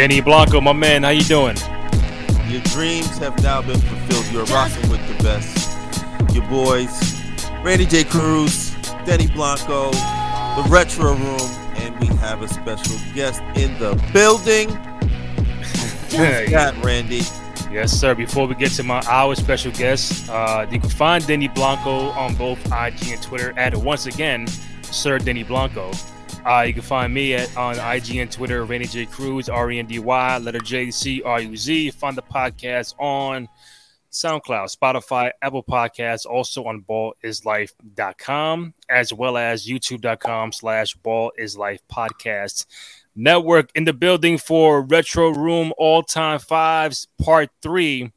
[0.00, 1.58] Denny Blanco, my man, how you doing?
[2.48, 4.32] Your dreams have now been fulfilled.
[4.32, 5.76] You're rocking with the best.
[6.34, 7.20] Your boys,
[7.62, 8.04] Randy J.
[8.04, 8.74] Cruz,
[9.04, 14.70] Denny Blanco, the Retro Room, and we have a special guest in the building.
[16.16, 17.20] Who's that, Randy?
[17.70, 18.14] Yes, sir.
[18.14, 22.34] Before we get to my our special guest, uh, you can find Denny Blanco on
[22.36, 24.46] both IG and Twitter at once again,
[24.80, 25.92] Sir Denny Blanco.
[26.44, 29.78] Uh, you can find me at on IG and Twitter, Randy J Cruz, R E
[29.78, 31.90] N D Y, letter J C R U Z.
[31.90, 33.46] Find the podcast on
[34.10, 42.66] SoundCloud, Spotify, Apple Podcasts, also on ballislife.com, as well as youtube.com slash ballislife podcast.
[43.14, 48.10] Network in the building for Retro Room All Time Fives Part 3.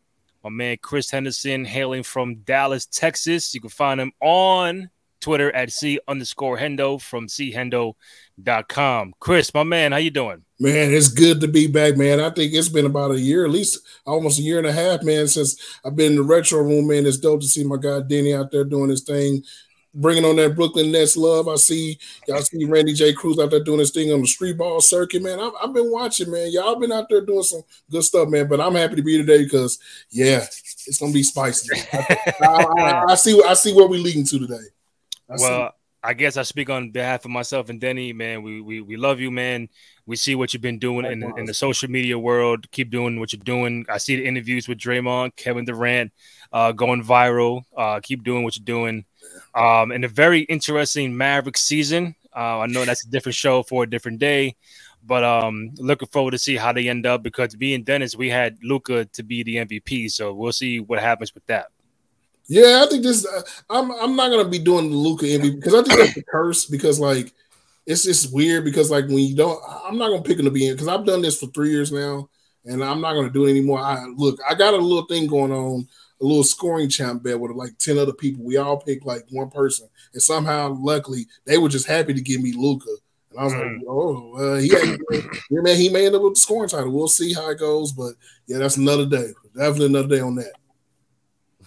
[0.44, 3.54] My man Chris Henderson hailing from Dallas, Texas.
[3.54, 4.90] You can find him on
[5.24, 7.28] Twitter at C underscore Hendo from
[8.40, 9.14] chendo.com.
[9.20, 10.44] Chris, my man, how you doing?
[10.60, 12.20] Man, it's good to be back, man.
[12.20, 15.04] I think it's been about a year, at least almost a year and a half,
[15.04, 17.06] man, since I've been in the retro room, man.
[17.06, 19.44] It's dope to see my guy Denny out there doing his thing,
[19.94, 21.48] bringing on that Brooklyn Nets love.
[21.48, 23.14] I see y'all see Randy J.
[23.14, 25.40] Cruz out there doing his thing on the street ball circuit, man.
[25.40, 26.52] I've, I've been watching, man.
[26.52, 28.48] Y'all been out there doing some good stuff, man.
[28.48, 29.80] But I'm happy to be today because,
[30.12, 30.46] yeah,
[30.88, 31.82] it's gonna be spicy.
[31.94, 33.42] I, I, I, see.
[33.46, 34.64] I see where we're leading to today.
[35.30, 35.74] I well.
[36.04, 38.44] I guess I speak on behalf of myself and Denny, man.
[38.44, 39.70] We we, we love you, man.
[40.06, 42.70] We see what you've been doing in, in the social media world.
[42.72, 43.86] Keep doing what you're doing.
[43.88, 46.12] I see the interviews with Draymond, Kevin Durant,
[46.52, 47.64] uh, going viral.
[47.76, 49.06] Uh, keep doing what you're doing.
[49.56, 52.16] Um, and a very interesting Maverick season.
[52.36, 54.56] Uh, I know that's a different show for a different day,
[55.06, 58.30] but um, looking forward to see how they end up because me and Dennis, we
[58.30, 61.68] had Luka to be the MVP, so we'll see what happens with that.
[62.48, 63.26] Yeah, I think this.
[63.26, 66.24] Uh, I'm I'm not gonna be doing the Luka MVP because I think that's the
[66.32, 67.34] curse because like
[67.86, 70.68] it's just weird because like when you don't, I'm not gonna pick him to be
[70.68, 72.30] in because I've done this for three years now
[72.66, 73.80] and I'm not gonna do it anymore.
[73.80, 75.88] I look, I got a little thing going on,
[76.22, 78.44] a little scoring champ bet with like ten other people.
[78.44, 82.42] We all pick like one person, and somehow, luckily, they were just happy to give
[82.42, 82.90] me Luka.
[83.32, 83.80] And I was like, mm.
[83.88, 85.00] oh, uh, he had,
[85.50, 86.92] yeah, man, he may end up with the scoring title.
[86.92, 88.14] We'll see how it goes, but
[88.48, 89.32] yeah, that's another day.
[89.56, 90.54] Definitely another day on that.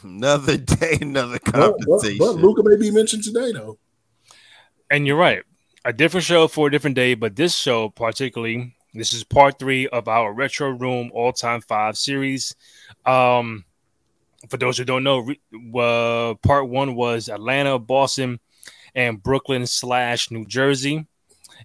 [0.07, 2.19] Another day, another conversation.
[2.19, 3.79] But, but, but Luka may be mentioned today, though.
[4.91, 5.43] And you're right.
[5.85, 9.89] A different show for a different day, but this show, particularly, this is part three
[9.89, 12.55] of our Retro Room All Time Five series.
[13.05, 13.65] Um,
[14.49, 15.29] for those who don't know,
[15.79, 18.41] uh, part one was Atlanta, Boston,
[18.95, 21.07] and Brooklyn slash New Jersey.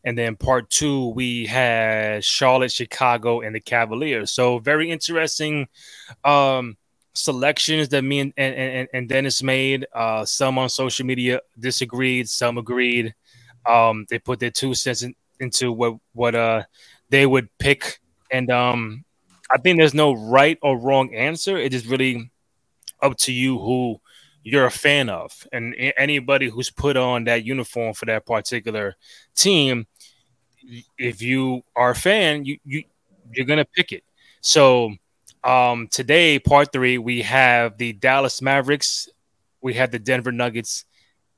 [0.03, 4.31] And then part two, we had Charlotte, Chicago, and the Cavaliers.
[4.31, 5.67] So very interesting
[6.23, 6.75] um,
[7.13, 9.85] selections that me and, and, and Dennis made.
[9.93, 13.13] Uh, some on social media disagreed, some agreed.
[13.65, 16.63] Um, they put their two cents in, into what what uh
[17.09, 17.99] they would pick,
[18.31, 19.03] and um,
[19.51, 21.57] I think there's no right or wrong answer.
[21.57, 22.31] It is really
[23.01, 23.99] up to you who
[24.43, 28.95] you're a fan of, and anybody who's put on that uniform for that particular
[29.35, 29.85] team.
[30.97, 32.83] If you are a fan, you you
[33.33, 34.03] you're gonna pick it.
[34.41, 34.95] So
[35.43, 39.09] um, today, part three, we have the Dallas Mavericks,
[39.61, 40.85] we have the Denver Nuggets,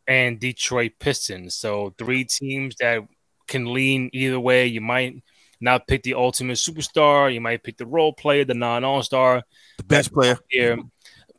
[0.08, 1.56] and Detroit Pistons.
[1.56, 3.02] So three teams that
[3.48, 4.68] can lean either way.
[4.68, 5.24] You might
[5.62, 7.34] not pick the ultimate superstar.
[7.34, 9.44] You might pick the role player, the non-all star,
[9.78, 10.78] the best player here.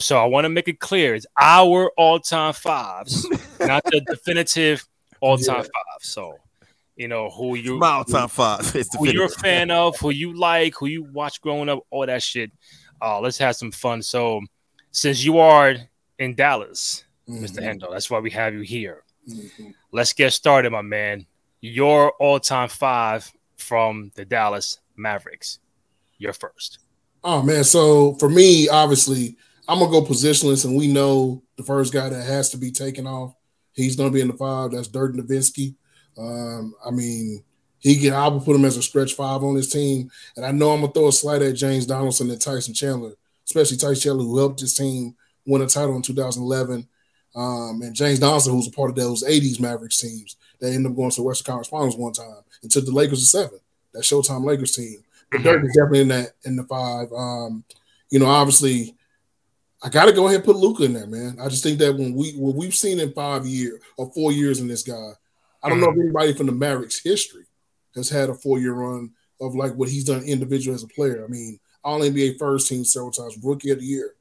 [0.00, 3.28] So I want to make it clear: it's our all-time fives,
[3.60, 4.84] not the definitive
[5.20, 5.62] all-time yeah.
[5.62, 6.00] five.
[6.02, 6.38] So
[6.96, 8.66] you know who you my top five
[8.98, 12.22] who you're a fan of who you like who you watch growing up all that
[12.22, 12.50] shit.
[13.02, 14.02] Uh let's have some fun.
[14.02, 14.40] So
[14.90, 15.74] since you are
[16.18, 17.44] in dallas mm-hmm.
[17.44, 19.02] mr hendo that's why we have you here.
[19.28, 19.70] Mm-hmm.
[19.90, 21.26] let's get started my man.
[21.60, 25.58] Your all-time five from the dallas mavericks.
[26.18, 26.78] You're first.
[27.24, 27.64] Oh man.
[27.64, 32.22] So for me obviously i'm gonna go positionless and we know the first guy that
[32.22, 33.34] has to be taken off
[33.72, 34.70] he's gonna be in the five.
[34.70, 35.74] That's dirk nowitzki
[36.18, 37.42] um, I mean,
[37.78, 40.52] he get I would put him as a stretch five on his team, and I
[40.52, 43.12] know I'm gonna throw a slide at James Donaldson and Tyson Chandler,
[43.44, 45.14] especially Tyson Chandler, who helped his team
[45.46, 46.88] win a title in 2011,
[47.36, 50.96] um, and James Donaldson, who's a part of those 80s Mavericks teams that ended up
[50.96, 53.58] going to the Western Conference Finals one time and took the Lakers to seven.
[53.92, 55.04] That Showtime Lakers team.
[55.30, 55.42] But.
[55.42, 57.12] Dirk is definitely in that in the five.
[57.12, 57.64] Um,
[58.10, 58.94] you know, obviously,
[59.82, 61.38] I got to go ahead and put Luka in there, man.
[61.40, 64.60] I just think that when we what we've seen in five years or four years
[64.60, 65.12] in this guy
[65.64, 67.46] I don't know if anybody from the Mavericks history
[67.94, 71.24] has had a four year run of like what he's done individually as a player.
[71.24, 74.14] I mean, all NBA first team several times, rookie of the year.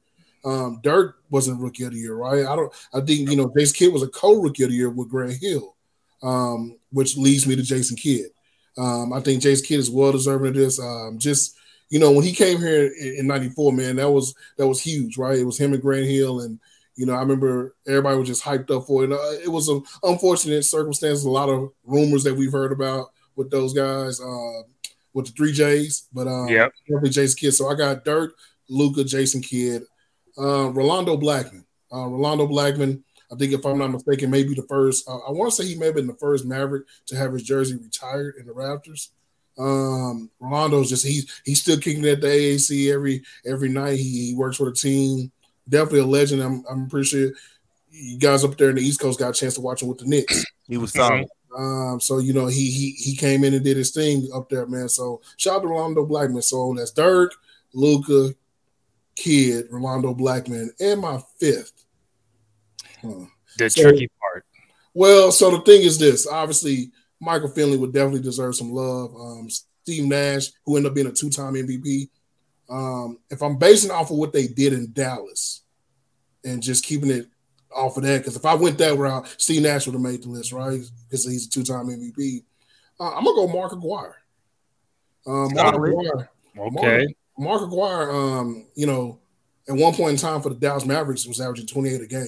[0.44, 2.46] Um, Dirk wasn't rookie of the year, right?
[2.46, 2.72] I don't.
[2.92, 5.40] I think you know Jason Kidd was a co rookie of the year with Grant
[5.40, 5.74] Hill,
[6.22, 8.26] um, which leads me to Jason Kidd.
[8.76, 10.78] Um, I think Jason Kidd is well deserving of this.
[10.80, 11.56] Um, just
[11.88, 15.38] you know, when he came here in '94, man, that was that was huge, right?
[15.38, 16.58] It was him and Grant Hill, and
[16.96, 19.12] you know, I remember everybody was just hyped up for it.
[19.12, 23.50] Uh, it was an unfortunate circumstance, a lot of rumors that we've heard about with
[23.50, 24.62] those guys, uh,
[25.12, 26.48] with the three J's, but um,
[26.88, 27.54] definitely Jason Kidd.
[27.54, 28.34] So I got Dirk,
[28.68, 29.82] Luka, Jason Kidd,
[30.38, 31.64] uh, Rolando Blackman.
[31.92, 35.08] Uh, Rolando Blackman, I think if I'm not mistaken, maybe the first.
[35.08, 37.42] Uh, I want to say he may have been the first Maverick to have his
[37.42, 39.10] jersey retired in the Raptors.
[39.56, 43.98] Um, Rolando's just he's he's still kicking at the AAC every every night.
[43.98, 45.30] He, he works for the team.
[45.68, 46.42] Definitely a legend.
[46.42, 47.30] I'm I'm pretty sure
[47.90, 49.98] you guys up there in the East Coast got a chance to watch him with
[49.98, 50.44] the Knicks.
[50.66, 50.96] He was Mhm.
[50.96, 51.28] solid.
[51.56, 54.66] Um, so you know he he he came in and did his thing up there,
[54.66, 54.88] man.
[54.88, 56.40] So shout out to Rolando Blackman.
[56.42, 57.32] So that's Dirk,
[57.74, 58.34] Luka,
[59.14, 61.84] Kidd, Rolando Blackman, and my fifth.
[63.02, 63.26] Huh.
[63.58, 64.44] The So- tricky part.
[64.94, 66.90] Well, so the thing is this: obviously,
[67.20, 69.14] Michael Finley would definitely deserve some love.
[69.14, 72.08] Um, Steve Nash, who ended up being a two-time MVP.
[72.68, 75.62] Um, if I'm basing off of what they did in Dallas,
[76.44, 77.26] and just keeping it
[77.74, 80.28] off of that, because if I went that route, Steve Nash would have made the
[80.28, 80.80] list, right?
[81.08, 82.42] Because he's a two-time MVP.
[83.00, 84.14] Uh, I'm gonna go Mark Aguirre.
[85.26, 85.88] Um, Mark Solid.
[85.90, 86.28] Aguirre.
[86.78, 87.14] Okay.
[87.38, 89.18] Mark Aguirre, um, you know,
[89.68, 92.26] at one point in time for the Dallas Mavericks was averaging 28 a game.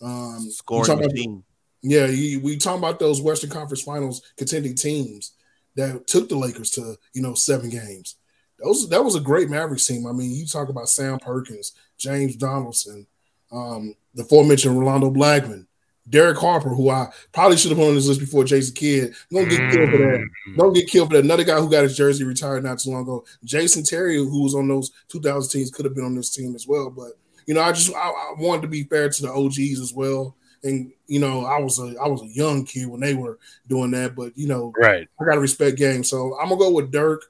[0.00, 1.42] Um, Scoring talking about-
[1.82, 5.32] yeah, you, we talking about those Western Conference Finals contending teams
[5.76, 8.16] that took the Lakers to you know seven games.
[8.64, 10.06] Those that was a great Mavericks team.
[10.06, 13.06] I mean, you talk about Sam Perkins, James Donaldson,
[13.52, 15.66] um, the aforementioned Rolando Blackman,
[16.08, 19.14] Derek Harper, who I probably should have put on this list before Jason Kidd.
[19.30, 20.26] Don't get killed for that.
[20.48, 20.56] Mm.
[20.56, 21.24] Don't get killed for that.
[21.24, 24.54] Another guy who got his jersey retired not too long ago, Jason Terry, who was
[24.54, 26.90] on those 2000 teams, could have been on this team as well.
[26.90, 27.12] But
[27.46, 30.36] you know, I just I, I wanted to be fair to the OGs as well.
[30.62, 33.38] And you know, I was a I was a young kid when they were
[33.68, 35.06] doing that, but you know, Right.
[35.20, 36.08] I gotta respect games.
[36.08, 37.22] So I'm gonna go with Dirk,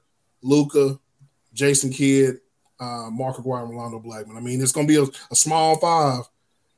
[0.43, 0.99] Luka,
[1.55, 2.41] Jason Kidd,
[2.81, 4.37] uh, Mark Aguirre, and Rolando Blackman.
[4.37, 6.25] I mean, it's gonna be a, a small five,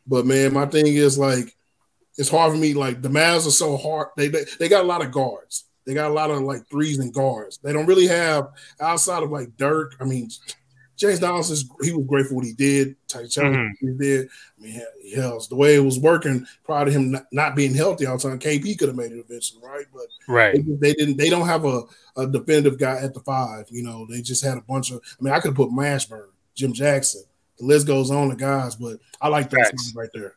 [0.06, 1.56] but man, my thing is like
[2.18, 2.74] it's hard for me.
[2.74, 4.08] Like the Mavs are so hard.
[4.16, 5.64] They, they they got a lot of guards.
[5.84, 7.58] They got a lot of like threes and guards.
[7.58, 8.48] They don't really have
[8.80, 9.96] outside of like Dirk.
[10.00, 10.30] I mean,
[10.96, 12.96] James Donaldson, he was great for what he did.
[13.06, 13.70] Ty Chandler Mhm.
[13.80, 14.28] he did.
[14.58, 14.82] I mean,
[15.14, 18.28] hell, the way it was working prior to him not, not being healthy all the
[18.28, 19.84] time, KP could have made it eventually, right?
[19.92, 20.54] But Right.
[20.66, 21.18] they, they didn't.
[21.18, 21.82] They don't have a,
[22.16, 23.66] a definitive guy at the five.
[23.70, 25.00] You know, they just had a bunch of.
[25.20, 27.22] I mean, I could have put Mashburn, Jim Jackson.
[27.58, 30.34] The list goes on, the guys, but I like that right there.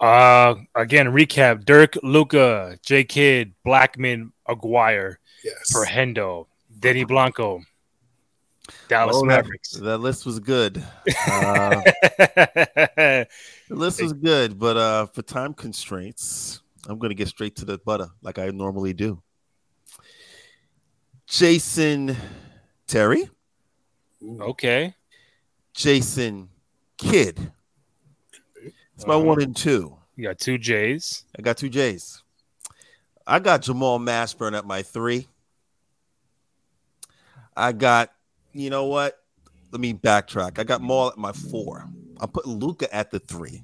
[0.00, 3.04] Uh, again, recap: Dirk, Luka, J.
[3.04, 5.72] Kidd, Blackman, Aguirre, Yes.
[5.74, 6.46] Perhendo,
[6.80, 7.62] Denny Blanco,
[8.88, 9.70] Dallas Oh, that, Mavericks.
[9.72, 10.82] that list was good.
[11.30, 11.80] Uh,
[13.68, 17.64] the list was good, but uh, for time constraints, I'm going to get straight to
[17.64, 19.22] the butter like I normally do.
[21.26, 22.16] Jason
[22.86, 23.28] Terry,
[24.40, 24.94] okay.
[25.74, 26.48] Jason
[26.96, 27.52] Kidd.
[28.96, 29.24] It's my Uh-huh.
[29.24, 29.96] one and two.
[30.16, 31.24] You got two J's.
[31.38, 32.22] I got two J's.
[33.26, 35.28] I got Jamal Mashburn at my three.
[37.56, 38.10] I got,
[38.58, 39.18] you know what?
[39.70, 40.58] Let me backtrack.
[40.58, 41.86] I got Maul at my four.
[42.20, 43.62] I'm putting Luka at the three,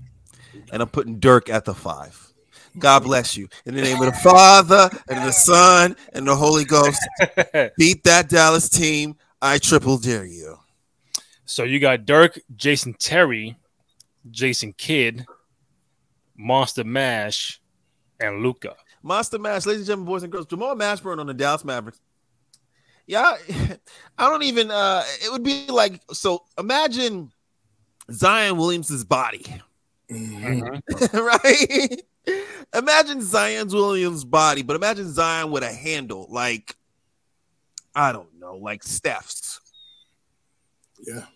[0.72, 2.32] and I'm putting Dirk at the five.
[2.78, 3.48] God bless you.
[3.66, 7.00] In the name of the Father and the Son and the Holy Ghost,
[7.78, 9.16] beat that Dallas team.
[9.40, 10.58] I triple dare you.
[11.44, 13.56] so you got Dirk, Jason Terry,
[14.30, 15.26] Jason Kidd,
[16.36, 17.60] Monster Mash,
[18.18, 18.74] and Luka.
[19.02, 22.00] Monster Mash, ladies and gentlemen, boys and girls, Jamal Mashburn on the Dallas Mavericks.
[23.06, 23.36] Yeah,
[24.18, 24.70] I don't even.
[24.70, 26.44] uh It would be like so.
[26.58, 27.30] Imagine
[28.10, 29.44] Zion Williamson's body,
[30.10, 30.82] Mhm.
[31.12, 32.02] right?
[32.74, 36.76] imagine Zion's Williams' body, but imagine Zion with a handle, like
[37.94, 39.60] I don't know, like Steph's,
[41.06, 41.26] Yeah.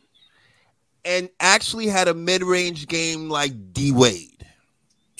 [1.04, 4.44] and actually had a mid-range game like D Wade.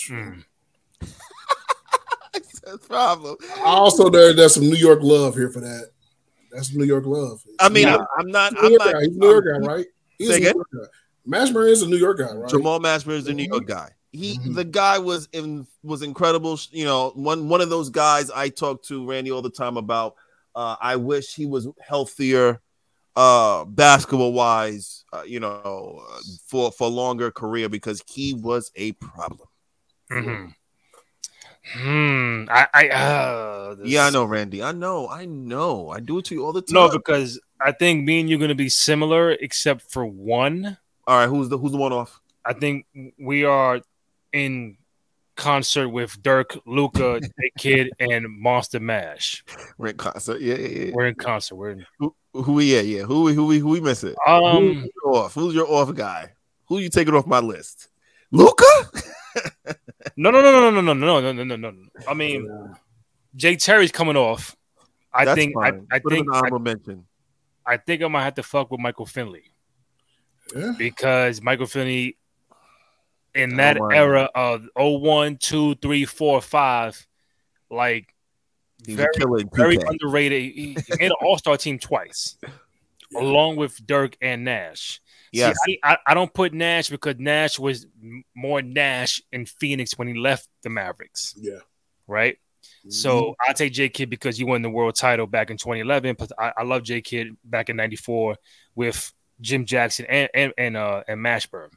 [0.09, 0.45] Mm.
[2.33, 3.37] That's problem.
[3.65, 5.91] Also, there there's some New York love here for that.
[6.53, 7.43] That's New York love.
[7.61, 8.53] I mean, He's I'm, I'm not.
[8.55, 8.93] a I'm New York not.
[8.95, 9.01] guy.
[9.01, 9.87] He's a New York I'm- guy, right?
[10.19, 10.47] He's Say a New?
[10.55, 10.89] York guy.
[11.39, 12.49] Mashburn is a New York guy, right?
[12.51, 13.91] Jamal Mashburn is a New York guy.
[14.13, 14.55] He Mhm.
[14.55, 16.59] the guy was in was incredible.
[16.71, 20.15] You know, one one of those guys I talk to Randy all the time about.
[20.55, 22.61] Uh, I wish he was healthier,
[23.15, 25.05] uh, basketball wise.
[25.13, 29.49] Uh, you know, uh, for for longer career because he was a problem.
[30.11, 30.55] Mhm.
[31.73, 32.45] Hmm.
[32.51, 32.67] I.
[32.75, 32.89] I.
[32.89, 34.63] Uh, this- Yeah, I know, Randy.
[34.63, 35.09] I know.
[35.09, 35.91] I know.
[35.91, 36.75] I do it to you all the time.
[36.75, 40.77] No, because I think me and you're going to be similar, except for one.
[41.07, 42.21] all right, who's the who's the one off?
[42.45, 42.87] I think
[43.19, 43.81] we are
[44.33, 44.77] in
[45.37, 47.21] concert with Dirk, Luka,
[47.59, 49.45] Kidd, and Monster Mash.
[49.77, 50.41] We're in concert.
[50.41, 50.91] Yeah, yeah, yeah.
[50.95, 51.57] We're in concert.
[51.57, 51.87] We're in.
[51.99, 53.03] Who, who we yeah, yeah.
[53.03, 54.15] Who we who we who we missing?
[54.27, 54.43] Um,
[54.75, 55.35] Who's your off?
[55.35, 56.33] Who's your off guy?
[56.67, 57.89] Who you taking off my list?
[58.31, 58.65] Luka?
[60.17, 61.83] no, no, no, no, no, no, no, no, no, no, no.
[62.09, 62.49] I mean,
[63.37, 64.57] Jay Terry's coming off.
[65.13, 65.55] I That's think.
[65.57, 65.87] I, fine.
[65.91, 66.47] I Put him think.
[66.47, 67.05] in I, mention.
[67.67, 69.45] I think I might have to fuck with Michael Finley
[70.57, 70.73] Yeah.
[70.79, 72.17] because Michael Finley,
[73.35, 73.95] in Oh, that my.
[73.95, 77.07] era of 01, 2, 3, 4, 5,
[77.71, 78.15] like
[78.87, 79.89] He's very, a killer in very 2K.
[79.91, 80.43] underrated.
[80.43, 82.37] He, he made an All Star team twice,
[83.17, 85.01] along with Dirk and Nash.
[85.33, 85.57] Yes.
[85.65, 87.87] See, I, I, don't put Nash because Nash was
[88.35, 91.59] more Nash in Phoenix when he left the Mavericks, Yeah.
[92.07, 92.39] right?
[92.81, 92.91] Mm-hmm.
[92.91, 96.17] So I take J Kidd because he won the world title back in 2011.
[96.19, 98.37] But I, I love J Kidd back in '94
[98.75, 101.71] with Jim Jackson and and and, uh, and Mashburn.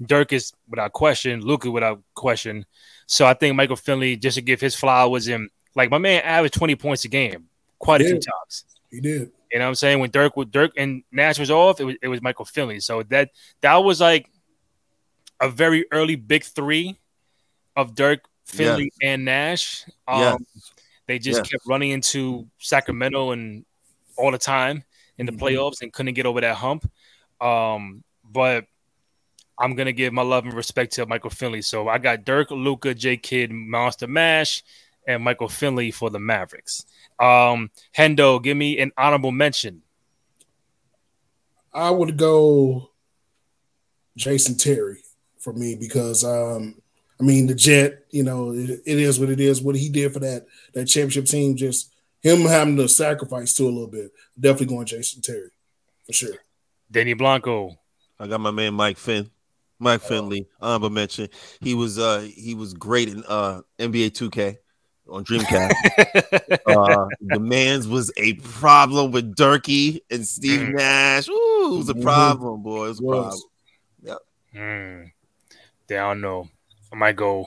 [0.00, 2.66] Dirk is without question, Luka without question.
[3.06, 6.54] So I think Michael Finley just to give his flowers and like my man averaged
[6.54, 7.48] 20 points a game
[7.78, 8.64] quite a few times.
[8.90, 9.30] he did.
[9.50, 9.98] You know what I'm saying?
[10.00, 12.80] When Dirk with Dirk and Nash was off, it was it was Michael Finley.
[12.80, 13.30] So that
[13.62, 14.30] that was like
[15.40, 16.96] a very early big three
[17.76, 19.84] of Dirk, Finley, and Nash.
[20.06, 20.20] Um,
[20.54, 20.72] Yes.
[21.06, 21.48] They just Yes.
[21.48, 23.64] kept running into Sacramento and
[24.16, 24.84] all the time
[25.16, 25.38] in the Mhm.
[25.38, 26.90] playoffs and couldn't get over that hump.
[27.40, 28.66] Um, but
[29.58, 31.62] I'm gonna give my love and respect to Michael Finley.
[31.62, 34.62] So I got Dirk, Luka, J Kidd, Monster Mash,
[35.06, 36.84] and Michael Finley for the Mavericks.
[37.20, 39.82] Um, Hendo, give me an honorable mention.
[41.72, 42.90] I would go
[44.16, 44.98] Jason Terry
[45.38, 46.74] for me because um
[47.20, 49.62] I mean the Jet, you know, it, it is what it is.
[49.62, 53.66] What he did for that that championship team, just him having to sacrifice to a
[53.66, 54.12] little bit.
[54.38, 55.50] Definitely going Jason Terry
[56.04, 56.34] for sure.
[56.90, 57.78] Danny Blanco.
[58.18, 59.30] I got my man Mike Finn.
[59.80, 61.28] Mike Finley, honorable mention.
[61.60, 64.56] He was uh he was great in uh NBA 2K
[65.08, 65.72] on Dreamcast.
[66.66, 70.74] uh the man's was a problem with Durkee and Steve Mhm.
[70.74, 71.28] Nash.
[71.28, 72.02] Ooh, it was a Mhm.
[72.02, 72.86] problem, boy.
[72.86, 73.14] It was a Was.
[73.26, 73.42] problem.
[74.52, 75.02] Hmm.
[75.88, 76.48] They don't know.
[76.92, 77.46] I might go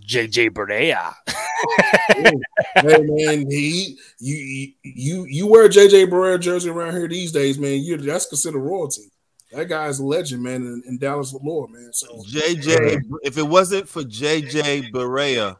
[0.00, 1.14] JJ Barea.
[2.14, 7.58] hey man, he you you you wear a JJ Barea jersey around here these days,
[7.58, 7.80] man.
[7.80, 9.10] You that's considered royalty.
[9.50, 11.90] That guy's a legend, man, in, in Dallas lore, man.
[11.92, 15.56] So JJ, if it wasn't for JJ Barea,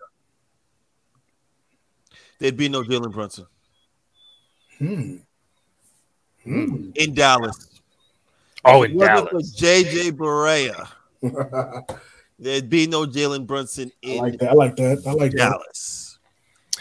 [2.42, 3.46] there'd be no Jalen Brunson
[4.78, 5.16] hmm.
[6.42, 6.90] Hmm.
[6.96, 7.80] in Dallas.
[8.64, 9.30] Oh, If in it Dallas.
[9.30, 10.88] for JJ Barea,
[12.38, 14.50] there'd be no Jalen Brunson in I like that.
[14.50, 15.02] I like that.
[15.06, 15.38] I like that.
[15.38, 16.18] Dallas.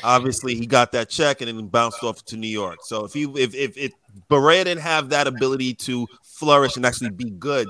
[0.04, 2.80] Obviously, he got that check and then bounced off to New York.
[2.82, 3.92] So if he if if, if
[4.32, 7.68] Barea didn't have that ability to flourish and actually be good,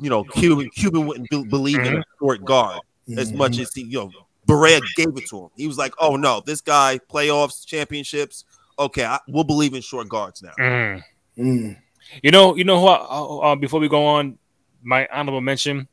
[0.00, 2.80] you know, Cuban Cuban wouldn't be, believe in a short guard
[3.16, 4.10] as much as he, you know,
[4.46, 5.48] Barea gave it to him.
[5.56, 8.44] He was like, "Oh no, this guy playoffs, championships.
[8.78, 11.02] Okay, I, we'll believe in short guards now." Mm.
[11.38, 11.76] Mm.
[12.22, 12.86] You know, you know who?
[12.86, 14.38] I, uh, before we go on,
[14.82, 15.88] my honorable mention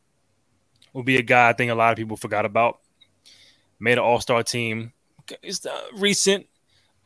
[0.93, 2.79] will be a guy I think a lot of people forgot about.
[3.79, 4.93] Made an All Star team.
[5.41, 6.47] It's uh, recent.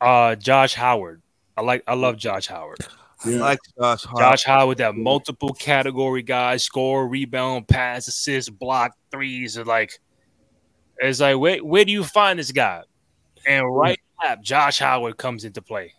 [0.00, 1.22] Uh, Josh Howard.
[1.56, 1.82] I like.
[1.86, 2.78] I love Josh Howard.
[3.24, 3.38] Yeah.
[3.38, 4.18] Like Josh Hart.
[4.18, 9.56] Josh Howard, that multiple category guy, score, rebound, pass, assist, block, threes.
[9.56, 9.98] Are like,
[11.00, 12.82] it's like, where, where do you find this guy?
[13.46, 15.92] And right lap, Josh Howard comes into play.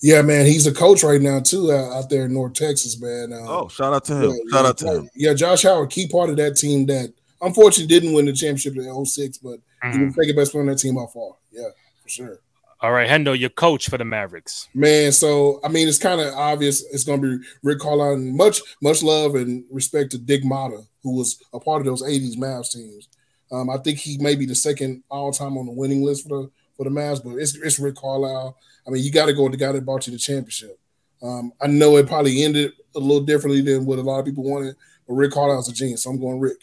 [0.00, 3.32] Yeah, man, he's a coach right now too out, out there in North Texas, man.
[3.32, 4.30] Um, Oh, shout out to him.
[4.30, 5.10] yeah, shout yeah, out to him.
[5.16, 8.88] Yeah, Josh Howard, key part of that team that unfortunately didn't win the championship in
[8.88, 10.06] 06, but he Mhm.
[10.06, 11.32] was the second best player on that team by far.
[11.50, 11.68] Yeah,
[12.02, 12.38] for sure.
[12.80, 14.68] All right, Hendo, your coach for the Mavericks.
[14.72, 16.84] Man, so I mean, it's kind of obvious.
[16.92, 18.18] It's going to be Rick Carlisle.
[18.18, 22.36] Much, much love and respect to Dick Motta, who was a part of those '80s
[22.36, 23.08] Mavs teams.
[23.50, 26.50] Um, I think he may be the second all-time on the winning list for the
[26.76, 28.56] for the Mavs, but it's it's Rick Carlisle.
[28.86, 30.78] I mean, you got to go with the guy that brought you the championship.
[31.22, 34.44] Um, I know it probably ended a little differently than what a lot of people
[34.44, 34.76] wanted,
[35.06, 36.04] but Rick Carlisle's a genius.
[36.04, 36.58] So I'm going Rick.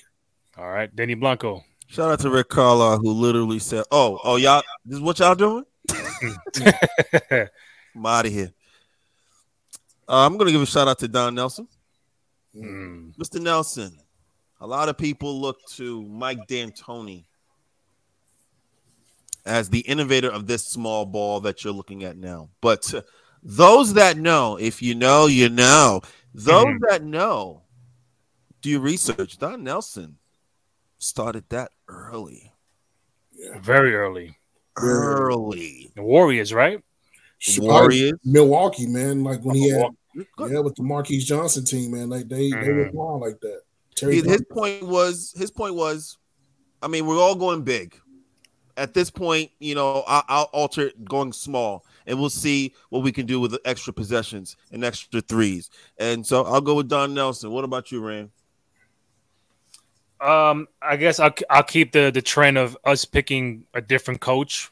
[0.58, 1.64] All right, Danny Blanco.
[1.88, 5.36] Shout out to Rick Carlisle who literally said, "Oh, oh, y'all, this is what y'all
[5.36, 5.66] doing?
[7.96, 8.52] I'm out of here."
[10.08, 11.68] Uh, I'm gonna give a shout out to Don Nelson,
[12.56, 13.14] Mm.
[13.18, 13.42] Mr.
[13.42, 13.98] Nelson.
[14.66, 17.26] A lot of people look to Mike D'Antoni
[19.46, 22.50] as the innovator of this small ball that you're looking at now.
[22.62, 22.92] But
[23.44, 26.02] those that know, if you know, you know.
[26.34, 26.80] Those Mhm.
[26.90, 27.62] that know,
[28.64, 29.38] do your research.
[29.38, 30.18] Don Nelson
[30.98, 32.52] started that early.
[33.58, 34.36] Very early.
[34.78, 35.92] Early.
[35.96, 36.84] The Warriors, right?
[37.60, 38.14] Warriors.
[38.24, 39.24] Milwaukee, man.
[39.24, 42.10] Like when he had, yeah, with the Marques Johnson team, man.
[42.10, 42.76] Like they they Mhm.
[42.78, 43.62] were wild like that.
[43.96, 46.18] Terry His, his point was his point was,
[46.82, 47.96] I mean, we're all going big.
[48.78, 53.04] at this point, you know, I'll, I'll alter it going small, and we'll see what
[53.04, 55.70] we can do with the extra possessions and extra threes.
[55.98, 57.52] And so I'll go with Don Nelson.
[57.52, 58.32] What about you, Ram?
[60.22, 64.72] Um, I guess I'll I'll keep the the trend of us picking a different coach.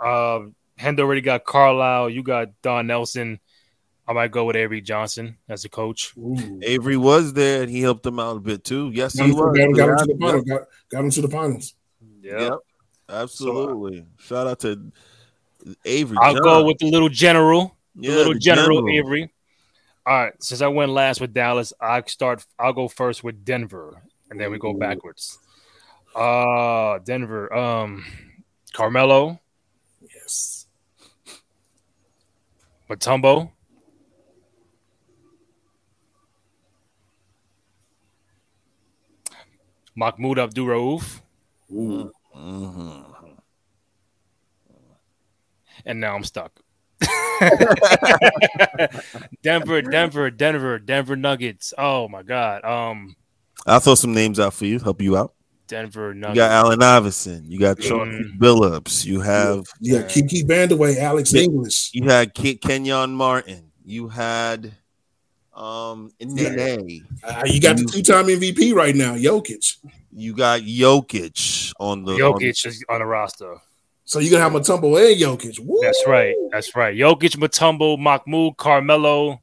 [0.00, 0.40] Uh,
[0.78, 2.10] Hendo already got Carlisle.
[2.10, 3.38] You got Don Nelson.
[4.10, 6.12] I might go with Avery Johnson as a coach.
[6.18, 6.58] Ooh.
[6.64, 8.90] Avery was there, and he helped them out a bit too.
[8.92, 9.56] Yes, Got he was.
[9.56, 10.44] got him- got him to the Yeah, finals.
[10.44, 11.74] Got, got him to the finals.
[12.20, 12.58] Yeah, Yep,
[13.08, 14.06] absolutely.
[14.18, 14.90] Shout out to
[15.84, 16.16] Avery.
[16.20, 16.42] I'll John.
[16.42, 18.90] go with the little general, the Yeah, little the general, general.
[18.98, 19.32] Avery.
[20.04, 22.44] All right, since I went last with Dallas, I start.
[22.58, 24.78] I'll go first with Denver, and then we go Ooh.
[24.78, 25.38] backwards.
[26.16, 27.54] Uh Denver.
[27.54, 28.04] Um,
[28.72, 29.38] Carmelo,
[30.02, 30.66] Yes.
[32.88, 33.52] Mutombo,
[39.94, 41.20] Mahmoud Abdul Rauf,
[41.72, 42.12] Ooh.
[45.84, 46.60] And now I'm stuck.
[49.42, 51.72] Denver, Denver, Denver, Denver Nuggets.
[51.78, 52.64] Oh my God.
[52.64, 53.16] Um,
[53.66, 55.32] I'll throw some names out for you, help you out.
[55.66, 56.36] Denver Nuggets.
[56.36, 57.44] You got Allen Iverson.
[57.50, 58.38] You got Chauncey Mm.
[58.38, 59.04] Billups.
[59.06, 61.42] You have Yeah, Kiki Vandeweghe, Alex Yeah.
[61.42, 61.90] English.
[61.94, 63.70] you had Ke- Kenyon Martin.
[63.84, 64.72] You had
[65.60, 67.06] um Nene.
[67.22, 69.76] Uh, you got the two-time MVP right now, Jokic.
[70.12, 73.56] You got Jokic on the on- Jokic is on the roster.
[74.04, 75.60] So you're gonna have Mutombo and Jokic.
[75.60, 75.78] Woo!
[75.82, 76.34] That's right.
[76.50, 76.96] That's right.
[76.96, 79.40] Jokic, Mutombo, Mahmoud, Carmelo.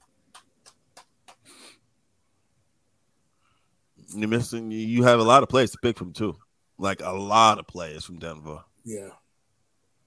[4.14, 4.72] You're missing.
[4.72, 6.36] You have a lot of players to pick from too,
[6.78, 8.64] like a lot of players from Denver.
[8.84, 9.10] Yeah.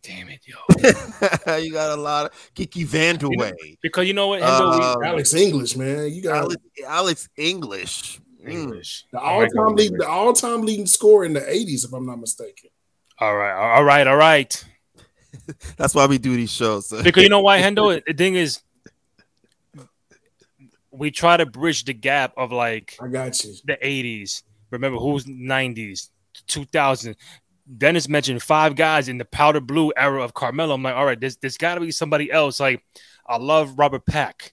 [0.02, 1.56] Damn it, yo.
[1.58, 4.40] you got a lot of Kiki Vandeweghe, Because you know what?
[4.40, 6.10] Hendo, we- Um, Alex English, man.
[6.12, 8.20] You got Alex, Alex English.
[8.42, 8.50] Mm.
[8.50, 9.04] English.
[9.12, 10.06] the I might go all-time with leading, English.
[10.06, 12.70] the all-time leading scorer in the 80s, if I'm not mistaken.
[13.18, 13.52] All right.
[13.76, 14.06] All right.
[14.06, 14.64] All right.
[15.76, 16.90] That's why we do these shows.
[17.04, 18.00] Because you know why, Hendo?
[18.06, 18.60] The thing is,
[20.90, 23.54] we try to bridge the gap of like I got you.
[23.64, 24.42] the 80s.
[24.70, 26.08] Remember who's 90s,
[26.46, 27.14] 2000.
[27.76, 30.74] Dennis mentioned five guys in the powder blue era of Carmelo.
[30.74, 32.58] I'm like, all right, there's, there's got to be somebody else.
[32.58, 32.82] Like,
[33.26, 34.52] I love Robert Pack.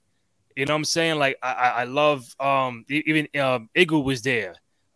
[0.56, 1.20] You know what I'm saying?
[1.20, 4.56] Like, I, I, love um even um Igu was there.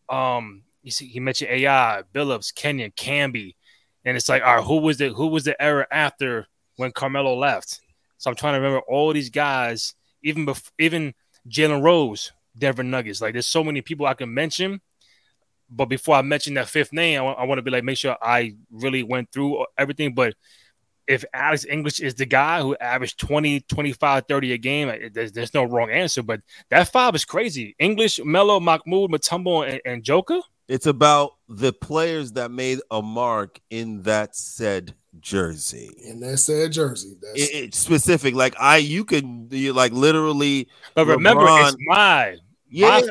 [0.10, 3.56] Um, you see, he mentioned AI, Billups, Kenyon, Camby,
[4.04, 7.36] and it's like, all right, who was the who was the era after when Carmelo
[7.36, 7.80] left?
[8.18, 11.14] So I'm trying to remember all these guys, even before, even
[11.48, 13.22] Jalen Rose, Denver Nuggets.
[13.22, 14.82] Like, there's so many people I can mention.
[15.72, 18.56] But before I mention that fifth name, I, want to be like, make sure I
[18.70, 20.14] really went through everything.
[20.14, 20.36] But
[21.08, 25.32] if Alex English is the guy who averaged 20, 25, 30 a game, it- there's,
[25.32, 26.22] there's no wrong answer.
[26.24, 27.76] But that five is crazy.
[27.80, 30.40] English, Mello, Mahmoud, Mutombo, and, and Joker.
[30.68, 35.90] It's about the players that made a mark in that said jersey.
[36.06, 37.16] In that said jersey.
[37.22, 38.36] That's It, it's specific.
[38.36, 40.70] Like I, you could you like literally.
[40.96, 42.38] But remember, LeBron- it's my
[42.74, 43.02] Yeah,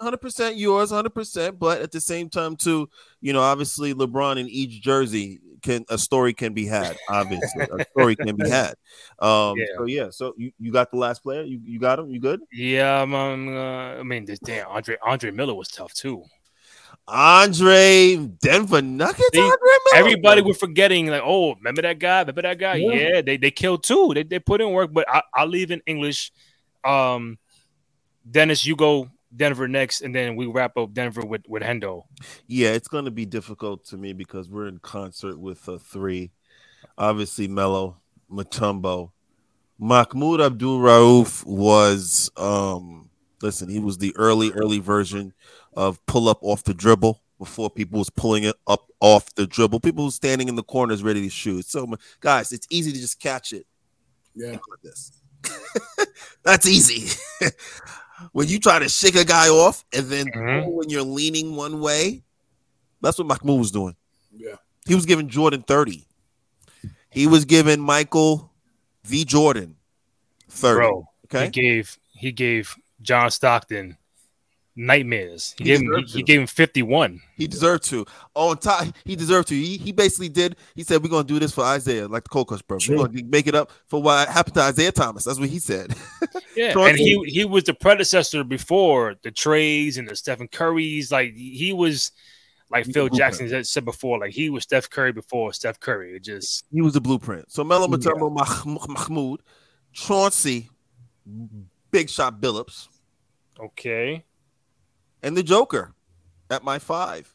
[0.00, 1.58] hundred percent, yours, hundred percent.
[1.58, 2.88] But at the same time, too,
[3.20, 6.96] you know, obviously LeBron in each jersey can a story can be had.
[7.08, 8.74] Obviously, a story can be had.
[9.18, 9.64] Um, Yeah.
[9.76, 11.42] so yeah, so you, you got the last player.
[11.42, 12.10] You you got him.
[12.10, 12.40] You good?
[12.52, 13.02] yeah.
[13.02, 16.22] I'm, um, uh, I mean, this damn Andre Andre Miller was tough too.
[17.08, 19.28] Andre Denver Nuggets.
[19.32, 19.96] See, Andre Miller?
[19.96, 22.20] Everybody was forgetting, like, oh, remember that guy?
[22.20, 22.76] Remember that guy?
[22.76, 22.92] Yeah.
[22.92, 24.12] Yeah, they, they killed too.
[24.14, 26.32] They, they put in work, but I, I'll leave in English.
[26.84, 27.38] Um,
[28.30, 32.04] Dennis, you go Denver next, and then we wrap up Denver with, with Hendo.
[32.46, 36.32] Yeah, it's going to be difficult to me because we're in concert with uh, three.
[36.98, 37.96] Obviously, Mello,
[38.30, 39.10] Mutombo,
[39.78, 42.30] Mahmoud Abdul Rauf was.
[42.36, 43.10] um
[43.42, 45.34] Listen, he was the early, early version
[45.74, 49.80] of pull up off the dribble before people was pulling it up off the dribble.
[49.80, 51.66] People was standing in the corners ready to shoot.
[51.66, 51.86] So,
[52.20, 53.66] guys, it's easy to just catch it
[54.34, 54.52] yeah.
[54.52, 55.12] like this.
[56.44, 57.14] That's easy.
[58.32, 60.72] when you try to shake a guy off and then Mhm.
[60.72, 62.22] when you're leaning one way,
[63.00, 63.96] that's what Mahmoud was doing.
[64.36, 64.56] Yeah.
[64.86, 66.06] He was giving Jordan 30.
[67.10, 68.52] He was giving Michael
[69.04, 69.24] V.
[69.24, 69.76] Jordan
[70.48, 70.76] 30.
[70.78, 71.44] Bro, okay.
[71.44, 73.96] he gave he gave John Stockton
[74.76, 75.54] nightmares.
[75.58, 77.20] He, He gave him he, he gave him 51.
[77.36, 78.04] He deserved to.
[78.34, 79.54] On top, he deserved to.
[79.54, 80.56] He, he basically did.
[80.74, 82.78] He said, We're gonna do this for Isaiah, like the Cold Crush bro.
[82.78, 82.96] Sure.
[82.98, 85.24] We're gonna make it up for what happened to Isaiah Thomas.
[85.24, 85.94] That's what he said.
[86.54, 91.10] Yeah, So and he he was the predecessor before the trades and the Stephen Currys.
[91.10, 92.12] Like he was,
[92.70, 93.08] like Phil.
[93.08, 96.14] Jackson said- said before, like he was Steph Curry before Steph Curry.
[96.16, 97.50] It just he was the blueprint.
[97.50, 97.96] So Melo Yeah.
[97.96, 99.40] Mutombo Mah- Mahmoud,
[99.92, 100.68] Chauncey,
[101.90, 102.88] Big Shot Billups,
[103.58, 104.24] okay.
[105.22, 105.92] And the Joker
[106.50, 107.32] at my five.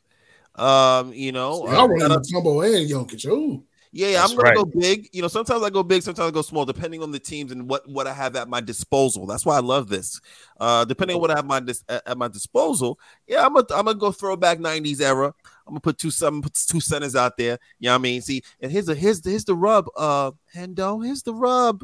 [0.55, 3.25] Um, you know, I uh, run shout out- Mutombo and Jokic.
[3.27, 3.63] Ooh,
[3.93, 4.55] yeah, yeah, I'm gonna right.
[4.55, 5.09] go big.
[5.11, 7.69] You know, sometimes I go big, sometimes I go small, depending on the teams and
[7.69, 9.25] what what I have at my disposal.
[9.25, 10.19] That's why I love this.
[10.59, 13.67] Uh, depending on what I have my dis- at, at my disposal, yeah, I'm gonna
[13.71, 15.33] I'm gonna go throwback '90s era.
[15.67, 17.59] I'm gonna put two some put two centers out there.
[17.79, 18.21] You know what I mean?
[18.21, 19.87] See, and here's the here's the, here's the rub.
[19.97, 21.83] Uh, Hendo, here's the rub.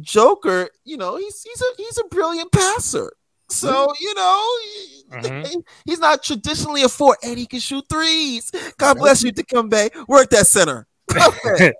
[0.00, 3.12] Joker, you know, he's he's a he's a brilliant passer.
[3.52, 4.58] So you know,
[5.12, 5.62] Mhm.
[5.84, 8.50] he's not traditionally a four, and he can shoot threes.
[8.78, 9.90] God bless you, Dikembe.
[10.08, 10.86] Work that center.
[11.46, 11.72] Okay.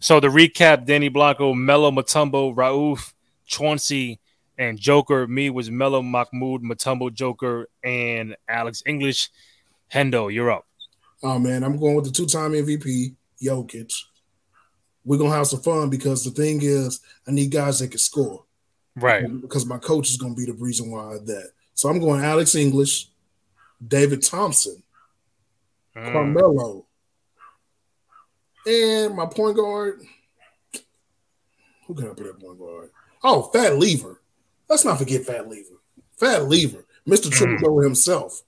[0.00, 3.12] so to recap, Danny Blanco, Melo Mutombo, Rauf,
[3.46, 4.18] Chauncey,
[4.58, 5.26] and Joker.
[5.28, 9.30] Me was Melo Mahmoud, Mutombo, Joker, and Alex English.
[9.94, 10.66] Hendo, you're up.
[11.22, 13.92] oh man, I'm going with the two-time MVP Jokic.
[15.04, 18.44] We're gonna have some fun because the thing is, I need guys that can score.
[18.96, 19.24] Right.
[19.40, 21.50] because my coach is going to be the reason why of that.
[21.74, 23.08] So I'm going Alex English,
[23.86, 24.82] David Thompson,
[25.96, 26.12] Mm.
[26.12, 26.86] Carmelo,
[28.66, 30.00] and my point guard.
[31.86, 32.90] Who can I put at point guard?
[33.24, 34.20] Oh, Fat Lever.
[34.68, 35.74] Let's not forget Fat Lever.
[36.16, 37.30] Fat Lever, Mr.
[37.30, 38.42] Triple Double himself.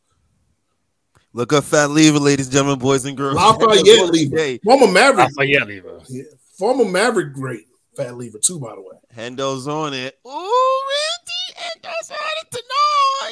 [1.33, 3.35] Look up Fat Lever, ladies and gentlemen, boys and girls.
[3.35, 6.01] Lafayette Lever, former Maverick, Lafayette Lever.
[6.09, 6.23] yeah,
[6.57, 8.97] former Maverick great Fat Lever too, by the way.
[9.15, 10.19] Hendo's on it.
[10.27, 12.51] Ooh, Randy, Hendo's on it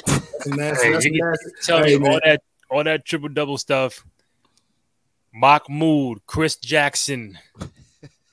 [0.08, 0.22] tonight.
[0.46, 3.58] And that's, Hey, that's, you- that's Tell Hey, me all that all that triple double
[3.58, 4.04] stuff.
[5.32, 7.38] Mahmoud, Chris Jackson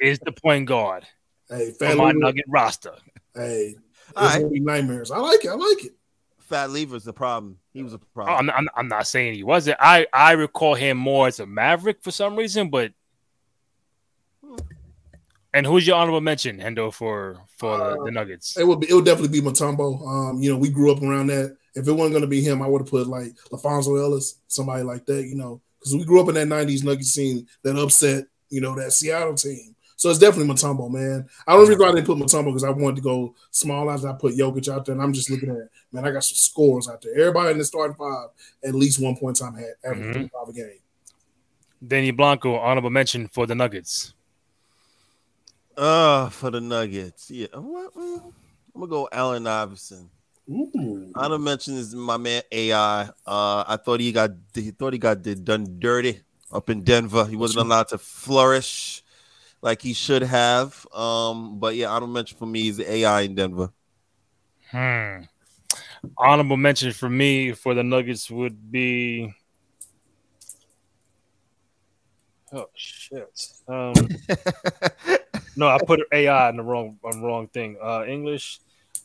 [0.02, 1.06] is the point guard
[1.50, 2.20] hey, for Fat my Lever.
[2.20, 2.94] Nugget roster.
[3.36, 3.76] Hey,
[4.16, 4.42] All it's right.
[4.42, 5.12] gonna be nightmares.
[5.12, 5.50] I like it.
[5.50, 5.94] I like it.
[6.40, 7.58] Fat Lever's the problem.
[7.74, 8.36] He was a Oh, problem.
[8.38, 9.78] I'm, not, I'm, I'm not saying he wasn't.
[9.80, 12.94] I, I recall him more as a Maverick for some reason, but.
[15.54, 18.58] And who's your honorable mention, Hendo, for for the, the Nuggets?
[18.58, 18.90] It would be.
[18.90, 20.06] It would definitely be Mutombo.
[20.08, 21.56] Um, you know, we grew up around that.
[21.74, 24.84] If it wasn't going to be him, I would have put like LaPhonso Ellis, somebody
[24.84, 25.26] like that.
[25.26, 28.76] You know, because we grew up in that '90s Nuggets scene that upset, you know,
[28.76, 29.74] that Seattle team.
[29.96, 31.28] So it's definitely Mutombo, man.
[31.48, 34.06] I don't reason why I didn't put Mutombo because I wanted to go small as
[34.06, 36.06] I put Jokic out there, and I'm just looking at man.
[36.06, 37.14] I got some scores out there.
[37.18, 38.28] Everybody in the starting five
[38.64, 40.30] at least one point in time had average Mhm.
[40.30, 40.80] 25 a game.
[41.86, 44.14] Danny Blanco, honorable mention for the Nuggets.
[45.78, 47.30] Uh, for the Nuggets.
[47.30, 47.48] Yeah.
[47.54, 47.92] What?
[47.96, 48.34] I'm
[48.74, 50.10] gonna go Allen Iverson.
[50.50, 51.12] Ooh.
[51.16, 53.04] Honorable mention is my man AI.
[53.04, 57.26] Uh, I thought he got he thought he got did- done dirty up in Denver.
[57.26, 59.04] He wasn't allowed to flourish
[59.62, 60.86] like he should have.
[60.94, 63.72] Um, but yeah, honorable mention for me is the AI in Denver.
[64.72, 65.24] Hmm.
[66.18, 69.34] Honorable mention for me for the Nuggets would be.
[72.54, 73.28] Oh shit!
[73.68, 73.94] Um,
[75.58, 77.78] no, I put AI in the wrong on wrong thing.
[77.82, 78.60] Uh, English.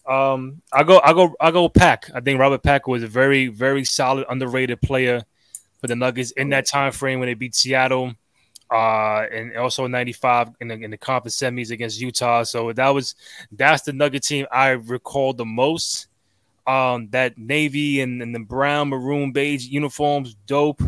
[0.07, 1.69] Um, I go, I go, I go.
[1.69, 2.11] Pack.
[2.15, 5.23] I think Robert Pack was a very, very solid, underrated player
[5.81, 8.15] for the Nuggets in that time frame when they beat Seattle.
[8.71, 12.43] Uh, and also '95 in the, in the conference semis against Utah.
[12.43, 13.15] So that was
[13.53, 16.09] that's the Nugget team I recall the most.
[16.67, 20.81] Um, that navy and, and the brown, maroon, beige uniforms, dope.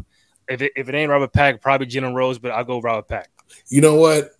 [0.48, 3.31] If it, if it ain't Robert Pack, probably Jalen Rose, but I'll go Robert Pack.
[3.68, 4.34] You know what?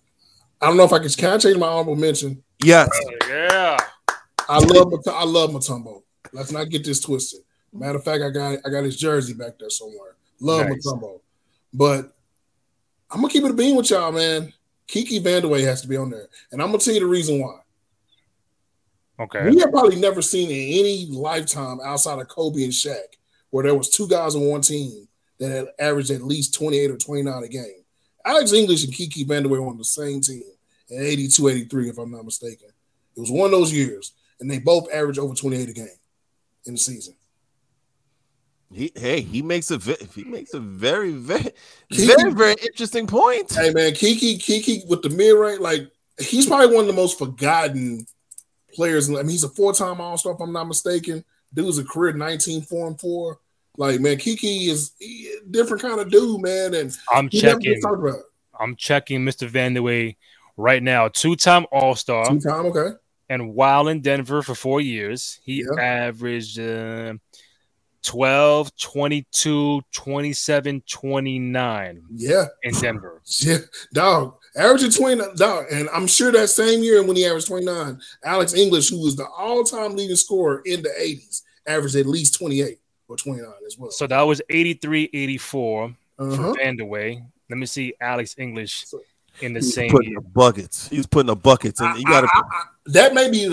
[0.65, 1.09] I don't know if I can.
[1.09, 2.41] Can I change my honorable mention?
[2.63, 2.89] Yes.
[2.91, 3.77] Oh, yeah.
[4.49, 6.01] I love I love Mutombo.
[6.33, 7.41] Let's not get this twisted.
[7.71, 10.15] Matter of fact, I got I got his jersey back there somewhere.
[10.39, 10.87] Love Nice.
[10.87, 11.19] Mutombo.
[11.71, 12.15] But
[13.11, 14.51] I'm gonna keep it a bean with y'all, man.
[14.87, 16.29] Kiki Vandeweghe has to be on there.
[16.51, 17.59] And I'm gonna tell you the reason why.
[19.19, 19.47] Okay.
[19.47, 23.17] We have probably never seen in any lifetime outside of Kobe and Shaq
[23.51, 26.97] where there was two guys on one team that had averaged at least 28 or
[26.97, 27.83] 29 a game.
[28.25, 30.41] Alex English and Kiki Vandeweghe were on the same team
[30.89, 32.69] in 82, 83, if I'm not mistaken.
[33.15, 35.87] It was one of those years, and they both averaged over 28 a game
[36.65, 37.15] in the season.
[38.73, 39.77] He, hey, he makes a
[40.13, 41.53] he makes a very very
[41.91, 43.53] Kiki- very very interesting point.
[43.53, 47.17] Hey man, Kiki, Kiki with the mid range, like he's probably one of the most
[47.17, 48.05] forgotten
[48.73, 49.09] players.
[49.09, 51.23] I mean, he's a four-time All-Star, if I'm not mistaken.
[51.53, 53.39] Dude's a career 19 4 and 4.
[53.77, 56.73] Like, man, Kiki is he a different kind of dude, man.
[56.73, 57.59] And I'm checking.
[57.59, 58.19] gets talked about.
[58.59, 59.49] I'm checking Mr.
[59.49, 60.15] Vandeweghe
[60.57, 61.07] right now.
[61.07, 62.95] Two-time All-Star, Two time, okay.
[63.29, 65.81] and while in Denver for four years, he Yeah.
[65.81, 67.13] averaged uh,
[68.03, 72.45] 12, 22, 27, 29 Yeah.
[72.63, 73.21] in Denver.
[73.39, 73.57] Yeah,
[73.93, 74.35] dog.
[74.55, 75.65] Averaging 20, dog.
[75.71, 79.25] And I'm sure that same year when he averaged 29, Alex English, who was the
[79.27, 83.91] all-time leading scorer in the 80s, averaged at least 28 or 29 as well.
[83.91, 86.35] So that was 83, 84 Uh-huh.
[86.35, 87.21] for Vandeweghe.
[87.49, 88.85] Let me see Alex English
[89.41, 90.19] in the He was same putting year.
[90.21, 90.87] the buckets.
[90.89, 92.27] He was putting the buckets, and you got to.
[92.33, 93.45] I- I- I- that may be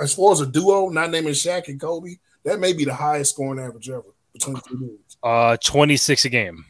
[0.00, 2.16] as far as a duo, not naming Shaq and Kobe.
[2.44, 5.16] That may be the highest scoring average ever between the two dudes.
[5.22, 6.64] Uh, 26 a game.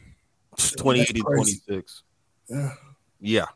[0.76, 2.02] 28 and 26.
[2.48, 2.70] Yeah.
[3.20, 3.46] Yeah.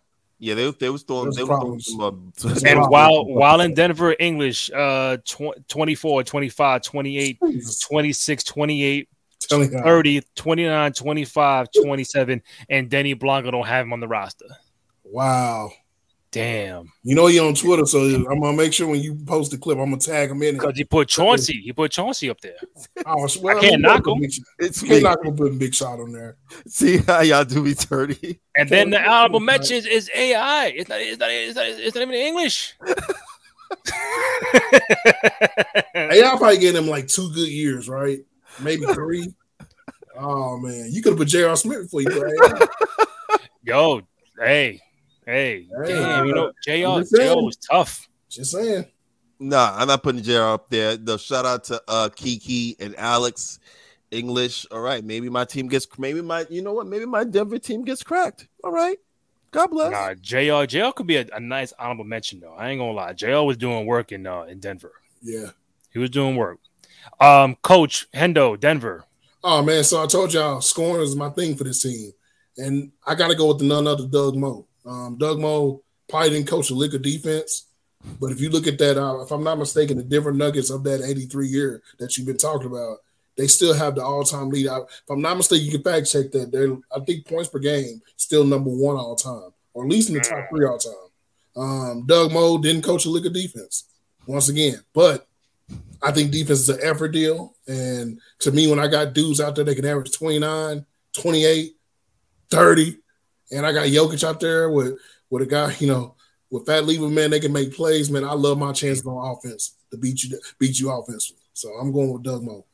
[0.41, 3.75] Yeah, they, they was throwing Those they was throwing some, uh, And while while in
[3.75, 7.81] Denver, English, uh, tw- 24, 25, 28, Jesus.
[7.81, 9.09] 26, 28,
[9.41, 9.79] Telling you.
[9.79, 14.47] 30, 29, 25, 27, and Denny Blanco don't have him on the roster.
[15.11, 15.71] Wow.
[16.31, 16.93] Damn.
[17.03, 19.79] You know he on Twitter, so I'm gonna make sure when you post the clip,
[19.79, 20.57] I'm gonna tag him in.
[20.57, 21.63] Because he put Chauncey.
[21.63, 22.57] He put Chauncey up there.
[23.07, 24.23] Oh, well, I can't knock gonna him.
[24.25, 25.09] put Big- it's You can't me.
[25.09, 26.37] knock him putting big shot on there.
[26.67, 28.41] See how y'all do me dirty.
[28.55, 29.07] And then the Okay.
[29.09, 30.67] honorable mentions is AI.
[30.67, 32.75] It's not, it's not, it's not, it's not even English.
[35.95, 38.19] Hey, I'll probably get him like two good years, right?
[38.61, 39.33] Maybe three.
[40.17, 41.57] oh man, you could have put J.R.
[41.57, 42.61] Smith before you put AI.
[43.63, 44.01] Yo,
[44.39, 44.81] hey,
[45.29, 47.39] hey, Hey, damn, you know, JR, I'm just saying.
[47.39, 48.09] JR was tough.
[48.29, 48.87] Just saying.
[49.41, 50.97] Nah, I'm not putting JR up there.
[50.97, 53.61] The shout out to uh Kiki and Alex
[54.11, 54.67] English.
[54.71, 56.87] All right, maybe my team gets maybe my you know what?
[56.87, 58.49] Maybe my Denver team gets cracked.
[58.65, 58.99] All right.
[59.51, 59.93] God bless.
[59.93, 62.55] Nah, JR, JR could be a, a nice honorable mention though.
[62.55, 63.13] I ain't gonna lie.
[63.13, 64.93] JR was doing work in uh, in Denver.
[65.23, 65.51] Yeah.
[65.93, 66.59] He was doing work.
[67.21, 69.05] Um, Coach Hendo, Denver.
[69.43, 72.13] Oh man, so I told y'all scoring is my thing for this team,
[72.57, 74.67] and I got to go with the none other Doug Moe.
[74.87, 77.67] Um, Doug Moe probably didn't coach a lick of defense,
[78.21, 80.85] but if you look at that, uh, if I'm not mistaken, the different Nuggets of
[80.85, 82.99] that '83 year that you've been talking about,
[83.37, 84.69] they still have the all-time lead.
[84.69, 86.51] I- If I'm not mistaken, you can fact check that.
[86.53, 90.15] They're I think points per game still number one all time, or at least in
[90.15, 90.95] the top three all time.
[91.57, 93.85] Um, Doug Moe didn't coach a lick of defense
[94.27, 95.27] once again, but
[96.01, 97.57] I think defense is an effort deal.
[97.67, 101.77] And to me, when I got dudes out there, they can average 29, 28,
[102.51, 102.97] 30.
[103.51, 104.99] And I got Jokic out there with,
[105.31, 106.15] with a guy, you know,
[106.51, 108.25] with Fat Lever, man, they can make plays, man.
[108.25, 111.43] I love my chances on offense to beat you beat you offensively.
[111.53, 112.65] So I'm going with Doug Moe.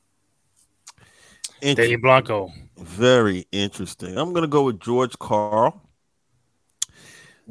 [1.61, 2.53] Danny Blanco.
[2.77, 4.19] Very interesting.
[4.19, 5.81] I'm gonna go with George Karl.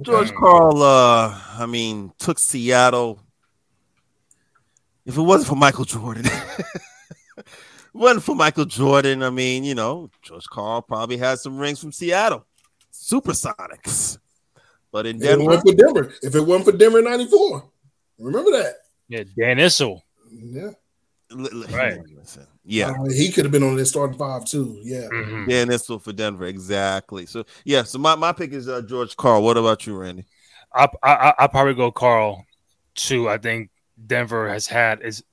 [0.02, 0.38] George Okay.
[0.38, 3.20] Karl, uh, I mean, took Seattle.
[5.06, 6.26] If it wasn't for Michael Jordan,
[7.38, 7.46] it
[7.94, 9.24] wasn't for Michael Jordan.
[9.24, 12.46] I mean, you know, George Karl probably had some rings from Seattle,
[13.04, 14.18] Supersonics.
[14.92, 17.70] But in If it Denver, wasn't for Denver, if it wasn't for Denver 94,
[18.20, 18.76] remember that.
[19.10, 20.02] Yeah, Dan Issel.
[20.32, 20.70] Yeah.
[21.32, 21.98] li- li- Right.
[22.64, 24.80] yeah, Uh, he could have been on their starting five too.
[24.84, 25.08] Yeah.
[25.12, 25.48] Mhm.
[25.50, 27.26] yeah, and that's all for Denver, exactly.
[27.26, 29.42] So yeah, so my, my pick is uh, George Karl.
[29.44, 30.26] What about you, Randy?
[30.74, 32.46] I I I probably go Karl
[32.96, 33.28] too.
[33.30, 33.70] I think
[34.08, 35.24] Denver has had is.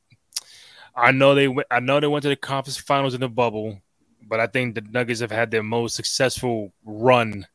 [0.96, 1.68] I know they went.
[1.70, 3.78] I know they went to the conference finals in the bubble,
[4.26, 7.46] but I think the Nuggets have had their most successful run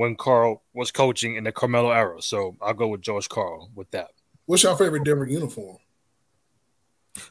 [0.00, 2.22] when Karl was coaching in the Carmelo era.
[2.22, 4.08] So I'll go with George Karl with that.
[4.46, 5.76] What's your favorite Denver uniform?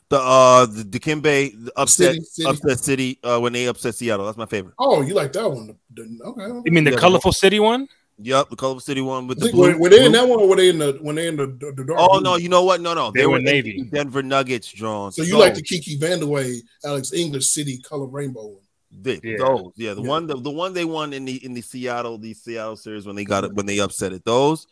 [0.09, 2.49] The uh the Dikembe upset City, City.
[2.49, 4.25] upset City uh when they upset Seattle.
[4.27, 4.75] That's my favorite.
[4.77, 5.75] Oh, you like that one?
[5.95, 6.47] The- the- okay.
[6.65, 6.97] You mean the Yeah.
[6.97, 7.87] colorful city one?
[8.21, 9.71] Yep, the Colorful City one with I the think blue.
[9.73, 11.47] were, were they in that one or were they in the when they in the,
[11.47, 11.99] the, the dark?
[12.01, 12.21] Oh blue?
[12.21, 12.81] no, you know what?
[12.81, 13.81] No, no, They were Navy.
[13.93, 15.13] Denver Nuggets, drawn.
[15.13, 18.63] So you like the Kiki Vandeweghe, Alex English City color rainbow one?
[18.91, 19.37] The, Yeah.
[19.37, 19.71] those?
[19.75, 20.07] Yeah, the Yeah.
[20.07, 23.15] one the, the one they won in the in the Seattle the Seattle series when
[23.15, 24.23] they got it when they upset it.
[24.25, 24.67] Those,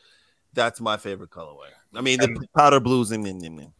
[0.53, 1.69] that's my favorite colorway.
[1.93, 3.71] I mean the And- powder blues and and- and- and-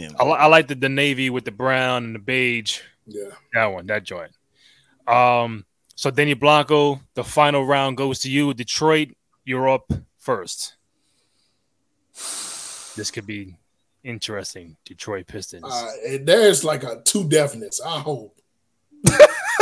[0.00, 0.10] yeah.
[0.18, 2.80] I, I like the, the navy with the brown and the beige.
[3.06, 3.30] Yeah.
[3.54, 4.32] That one, that joint.
[5.06, 8.52] Um, so Danny Blanco, the final round goes to you.
[8.52, 9.10] Detroit,
[9.44, 10.74] you're up first.
[12.96, 13.56] This could be
[14.02, 14.76] interesting.
[14.84, 15.64] Detroit Pistons.
[15.64, 17.80] Uh, and there's like a two definites.
[17.84, 18.36] I hope.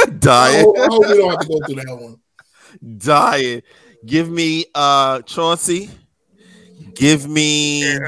[0.06, 2.98] I Diet, hope, I hope we don't have to go through that one.
[2.98, 3.64] diet.
[4.06, 5.90] Give me uh Chauncey.
[6.94, 7.98] Give me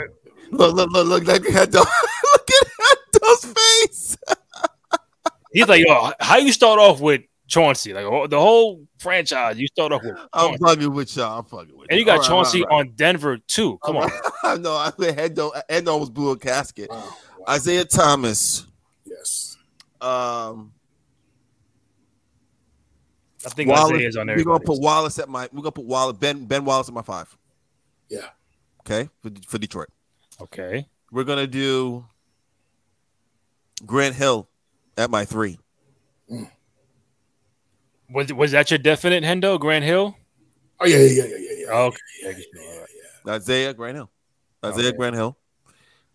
[0.50, 1.74] look look look look look at Hendo.
[2.32, 4.16] look at Hendo's face.
[5.52, 7.94] He's like, yo, how you start off with Chauncey?
[7.94, 11.38] Like the whole franchise, you start off with I'm fucking with y'all.
[11.38, 12.16] I'm fucking with and you y'all.
[12.18, 13.78] got All right, Chauncey all right, on Denver too.
[13.84, 14.10] Come all on.
[14.44, 14.60] right.
[14.60, 16.90] no, I think Hendo Hendo almost blew a casket.
[16.90, 16.96] Wow.
[17.38, 17.54] wow.
[17.54, 18.66] Isaiah Thomas.
[19.06, 19.56] yes.
[20.02, 20.72] Um
[23.46, 26.16] I think Wallace, Isaiah's on we're gonna put Wallace at my we're gonna put Wallace
[26.18, 27.34] Ben Ben Wallace at my five.
[28.08, 28.26] Yeah.
[28.80, 29.88] Okay, for, for Detroit.
[30.40, 30.88] Okay.
[31.12, 32.04] We're gonna do
[33.84, 34.48] Grant Hill
[34.98, 35.58] at my three.
[38.10, 40.16] Was was that your definite Hendo Grant Hill?
[40.80, 41.72] Oh yeah, yeah, yeah, yeah, yeah.
[41.72, 41.98] Okay.
[42.22, 42.84] yeah, yeah,
[43.26, 43.32] yeah.
[43.32, 44.10] Isaiah Grant Hill.
[44.64, 44.96] Isaiah Okay.
[44.96, 45.36] Grant Hill.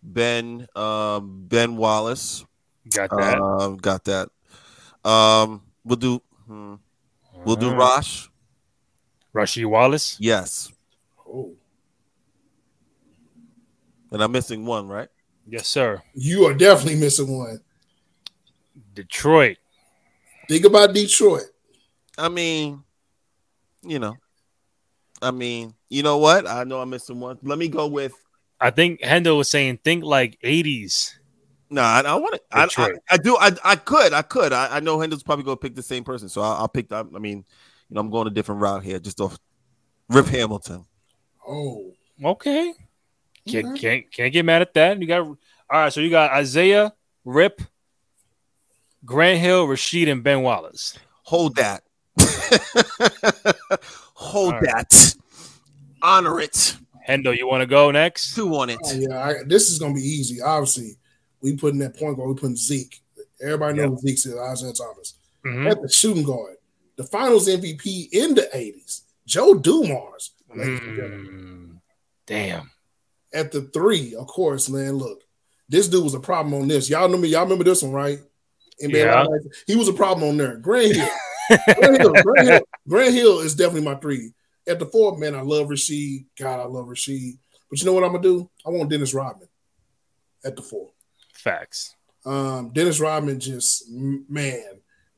[0.02, 2.44] Ben um Ben Wallace.
[2.92, 3.40] Got that.
[3.40, 4.28] Um got that.
[5.04, 6.74] Um we'll do hmm,
[7.44, 7.96] we'll do Alright.
[7.96, 8.28] Rosh.
[9.34, 10.16] Rasheed Wallace.
[10.20, 10.70] Yes.
[11.26, 11.54] Oh,
[14.10, 15.08] And I'm missing one, right?
[15.46, 16.02] Yes, sir.
[16.14, 17.60] you are definitely missing one.
[18.94, 19.56] Detroit.
[20.48, 21.44] Think about Detroit.
[22.18, 22.82] I mean,
[23.82, 24.16] you know,
[25.20, 26.46] I mean, you know what?
[26.46, 27.38] I know I'm missing one.
[27.42, 28.12] Let me go with.
[28.60, 31.14] I think Hendo was saying think like 80s.
[31.72, 32.40] No, nah, I, I want to.
[32.52, 33.34] I, I, I, do.
[33.38, 34.12] I, I could.
[34.12, 34.52] I could.
[34.52, 36.92] I, I know Hendo's probably going to pick the same person, so I'll, I'll pick.
[36.92, 39.38] I mean, you know, I'm going a different route here, just off
[40.10, 40.84] Rip Hamilton.
[41.48, 42.74] Oh, okay.
[43.48, 43.78] Can't, okay.
[43.80, 45.00] can't can't get mad at that.
[45.00, 45.36] You got all
[45.70, 45.90] right.
[45.90, 46.92] So you got Isiah,
[47.24, 47.62] Rip,
[49.06, 50.98] Grant Hill, Rasheed, and Ben Wallace.
[51.22, 51.84] Hold that.
[54.12, 54.62] Hold right.
[54.64, 55.14] that.
[56.02, 56.76] Honor it.
[57.08, 58.36] Hendo, you want to go next?
[58.36, 58.78] Who want it?
[58.84, 60.42] Oh, yeah, I, this is going to be easy.
[60.42, 60.98] Obviously,
[61.42, 62.28] we put in that point guard.
[62.28, 63.00] We putting Zeke.
[63.42, 64.00] Everybody knows yep.
[64.00, 65.14] Zeke is Isiah Thomas.
[65.44, 65.66] Mm-hmm.
[65.66, 66.56] At the shooting guard,
[66.96, 70.32] the Finals MVP in the '80s, Joe Dumars.
[70.54, 71.80] Mm,
[72.26, 72.70] damn.
[73.34, 74.92] At the three, of course, man.
[74.92, 75.22] Look,
[75.68, 76.88] this dude was a problem on this.
[76.88, 77.28] Y'all know me.
[77.28, 78.18] Y'all remember this one, right?
[78.80, 79.26] And yeah.
[79.66, 80.56] he was a problem on there.
[80.56, 81.08] Grant Hill.
[81.74, 82.14] Grant, Hill,
[82.86, 84.32] Hill, Hill is definitely my three.
[84.68, 86.26] At the four, man, I love Rasheed.
[86.38, 87.38] God, I love Rasheed.
[87.68, 88.50] But you know what I'm gonna do?
[88.66, 89.48] I want Dennis Rodman
[90.44, 90.90] at the four.
[91.42, 91.96] Facts.
[92.24, 94.62] Um, Dennis Rodman just man,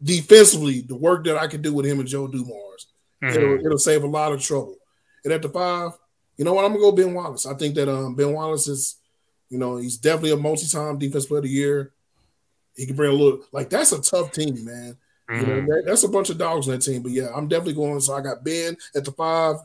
[0.03, 2.87] defensively, the work that I can do with him and Joe Dumars,
[3.23, 3.37] mm-hmm.
[3.37, 4.77] it'll, it'll save a lot of trouble.
[5.23, 5.91] And at the five,
[6.39, 6.65] you know what?
[6.65, 7.47] I'm gonna go Ben Wallace.
[7.47, 8.97] I think that um, Ben Wallace is,
[9.51, 11.93] you know, he's definitely a multi-time defense player of the year.
[12.75, 14.97] He can bring a little like that's a tough team, man.
[15.31, 15.41] Mm-hmm.
[15.41, 15.67] You know, mm-hmm.
[15.67, 17.03] that, that's a bunch of dogs on that team.
[17.03, 18.01] But yeah, I'm definitely going.
[18.01, 19.57] So I got Ben at the five,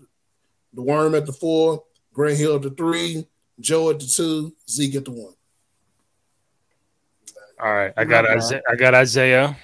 [0.73, 3.25] the worm at the four, Grant Hill at the three,
[3.59, 5.33] Joe at the two, Zeke at the one.
[7.59, 9.57] All right, I got Isiah, I got Isiah.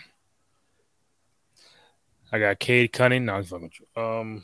[2.32, 3.26] I got Cade Cunning.
[3.26, 3.72] No, I'm fucking.
[3.96, 4.44] Um,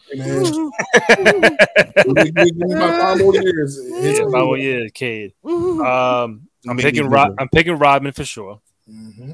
[2.78, 3.80] five more years.
[3.90, 5.34] Yeah, five more years, Cade.
[5.44, 7.10] Um, I'm picking.
[7.10, 8.62] Rob, I'm picking Rodman for sure.
[8.90, 9.34] Mm-hmm.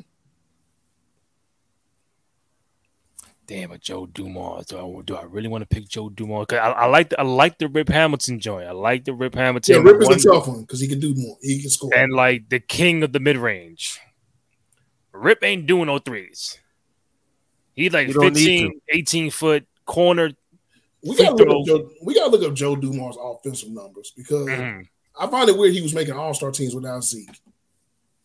[3.48, 4.66] Damn, but Joe Dumars.
[4.66, 6.48] Do I, do I really want to pick Joe Dumars?
[6.48, 8.68] Cause I, I like the, I like the Rip Hamilton joint.
[8.68, 9.76] I like the Rip Hamilton.
[9.76, 11.38] Yeah, Rip is a tough one because he can do more.
[11.42, 11.94] He can score.
[11.96, 14.02] And like the king of the mid range.
[15.14, 16.60] Rip ain't doing no threes.
[17.74, 20.32] He's like 15, 18 foot corner.
[21.04, 24.82] We gotta, look up Joe, we gotta look up Joe Dumars' offensive numbers because mm-hmm.
[25.20, 27.30] I find it weird he was making all star teams without Zeke.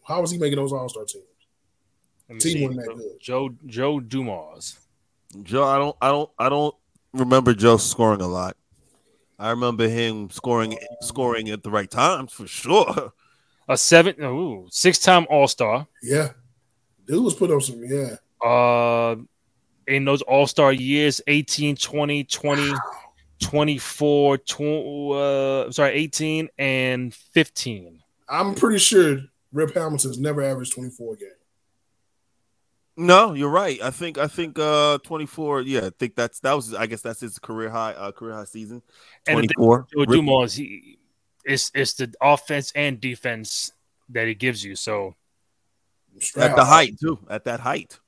[0.03, 1.25] How was he making those all star teams?
[2.43, 3.21] Team wasn't that good.
[3.21, 4.79] Joe Joe Dumars.
[5.42, 6.75] Joe, I don't I don't I don't
[7.12, 8.57] remember Joe scoring a lot.
[9.38, 13.12] I remember him scoring scoring at the right times for sure.
[13.68, 15.87] A seven, ooh, six time All Star.
[16.03, 16.31] Yeah,
[17.07, 17.83] dude was put on some.
[17.85, 18.16] Yeah.
[18.45, 19.16] Uh,
[19.87, 22.73] in those All Star years, 18, 20, 20,
[23.40, 28.01] 24, 20, uh, sorry, 18 and 15.
[28.29, 29.18] I'm pretty sure
[29.53, 31.33] Rip Hamilton's never averaged 24 games.
[32.97, 33.81] No, you're right.
[33.83, 35.63] I think I think uh 24.
[35.63, 38.45] Yeah, I think that's that was I guess that's his career high uh, career high
[38.45, 38.83] season.
[39.29, 39.87] 24.
[39.93, 40.99] And the Dumars, he
[41.45, 43.73] it's it's the offense and defense
[44.11, 44.77] that he gives you.
[44.77, 45.17] So
[46.37, 47.99] at the height too, at that height.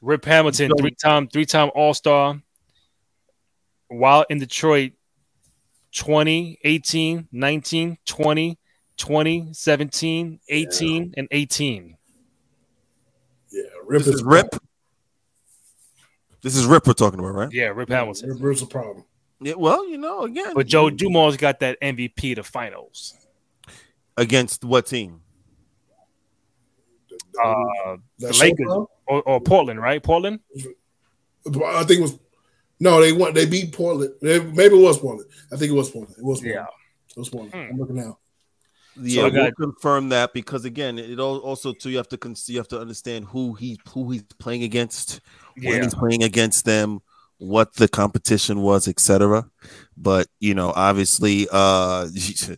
[0.00, 2.40] Rip Hamilton, three time three time All Star.
[3.88, 4.92] While in Detroit,
[5.96, 8.58] 20, 18, 19, 20,
[8.96, 11.10] 20, 17, 18, yeah.
[11.16, 11.96] and 18.
[13.50, 14.54] Yeah, Rip this is, is Rip.
[16.42, 17.52] This is Rip we're talking about, right?
[17.52, 18.30] Yeah, Rip Hamilton.
[18.30, 19.04] Rip, Rip's a problem.
[19.40, 20.52] Yeah, well, you know, again.
[20.54, 23.14] But Joe Dumars got that MVP to finals.
[24.16, 25.22] Against what team?
[27.42, 28.66] Uh, the Lakers
[29.06, 30.02] or, or, Portland, right?
[30.02, 30.40] Portland.
[31.46, 32.18] I think it was.
[32.80, 33.32] No, they won.
[33.32, 34.12] They beat Portland.
[34.20, 35.30] maybe it was Portland.
[35.52, 36.16] I think it was Portland.
[36.18, 36.40] It was.
[36.40, 36.66] Portland.
[36.68, 37.54] Yeah, it was Portland.
[37.54, 37.72] Hmm.
[37.72, 38.18] I'm looking now.
[39.02, 42.68] Yeah, so we'll confirm that because again, it also too you have to you have
[42.68, 45.20] to understand who he who he's playing against,
[45.56, 45.70] yeah.
[45.70, 47.00] when he's playing against them,
[47.38, 49.48] what the competition was, etc.
[49.96, 52.08] But you know, obviously, uh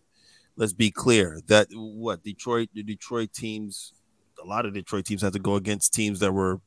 [0.56, 3.92] let's be clear that what Detroit the Detroit teams
[4.42, 6.60] a lot of Detroit teams had to go against teams that were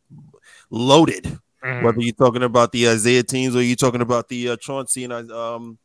[0.70, 1.40] loaded.
[1.64, 1.86] Mm-hmm.
[1.86, 5.32] Whether you're talking about the Isiah teams or you're talking about the uh, Chauncey and
[5.32, 5.78] um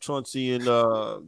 [0.00, 1.20] Chauncey and uh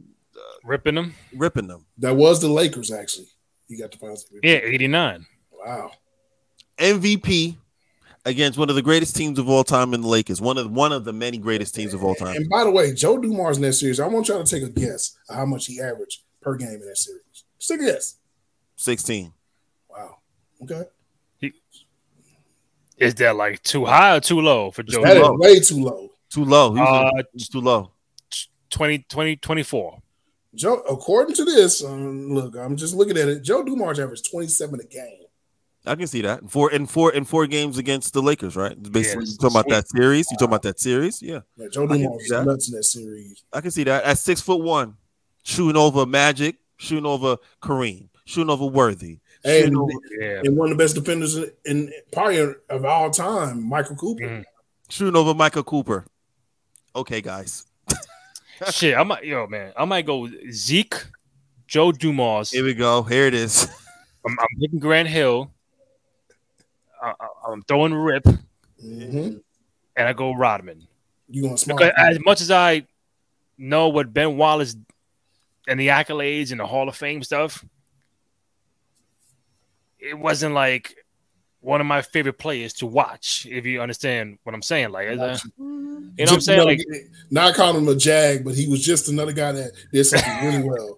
[0.63, 1.85] ripping them, ripping them.
[1.97, 3.27] That was the Lakers, actually.
[3.67, 4.25] He got the finals.
[4.43, 5.25] Yeah, eighty nine.
[5.51, 5.91] Wow.
[6.77, 7.57] MVP
[8.25, 10.41] against one of the greatest teams of all time in the Lakers.
[10.41, 12.35] One of one of the many greatest teams of all time.
[12.35, 14.71] And by the way, Joe Dumars in that series, I want y'all to take a
[14.71, 17.21] guess how much he averaged per game in that series.
[17.59, 18.15] Just a guess.
[18.75, 19.33] Sixteen.
[19.89, 20.17] Wow.
[20.63, 20.83] Okay.
[21.37, 21.53] He,
[22.97, 25.03] is that like too high or too low for Joe?
[25.03, 26.09] That is way too low.
[26.29, 26.77] Too low.
[26.77, 27.91] Uh, too low.
[28.69, 30.01] 20, 20, 24.
[30.55, 33.41] Joe, according to this, um, look, I'm just looking at it.
[33.41, 35.17] Joe Dumars averaged 27 a game.
[35.85, 36.47] I can see that.
[36.51, 38.79] Four in four in four games against the Lakers, right?
[38.79, 39.31] Basically, Yes.
[39.31, 40.27] you talking about that series.
[40.29, 41.21] You talking about that series?
[41.23, 42.45] Yeah, Yeah, Joe Dumars was that.
[42.45, 43.43] nuts in that series.
[43.51, 44.03] I can see that.
[44.03, 44.97] At six foot one,
[45.43, 49.89] shooting over Magic, shooting over Kareem, shooting over Worthy, And, over,
[50.19, 50.41] Yeah.
[50.43, 52.37] and one of the best defenders in, in probably
[52.69, 54.21] of all time, Michael Cooper.
[54.27, 54.43] Mhm.
[54.89, 56.05] shooting over Michael Cooper.
[56.95, 57.65] Okay, guys,
[58.69, 60.95] Shit, I might, yo, man, I might go Zeke,
[61.67, 62.51] Joe Dumars.
[62.51, 63.01] here we go.
[63.03, 63.67] Here it is.
[64.25, 65.51] I'm, I'm picking Grant Hill.
[67.01, 68.23] I, I, I'm throwing Rip,
[68.85, 69.41] Mhm.
[69.95, 70.85] and I go Rodman.
[71.27, 71.79] You going smart?
[71.79, 72.85] Because as much as I
[73.57, 74.75] know what Ben Wallace
[75.67, 77.63] and the accolades and the Hall of Fame stuff,
[79.97, 80.95] it wasn't like
[81.61, 83.47] one of my favorite players to watch.
[83.49, 85.37] If you understand what I'm saying, like, uh, you know
[86.17, 86.59] what I'm saying?
[86.59, 90.03] another- Like, not calling him a jag, but he was just another guy that did
[90.05, 90.97] something really well.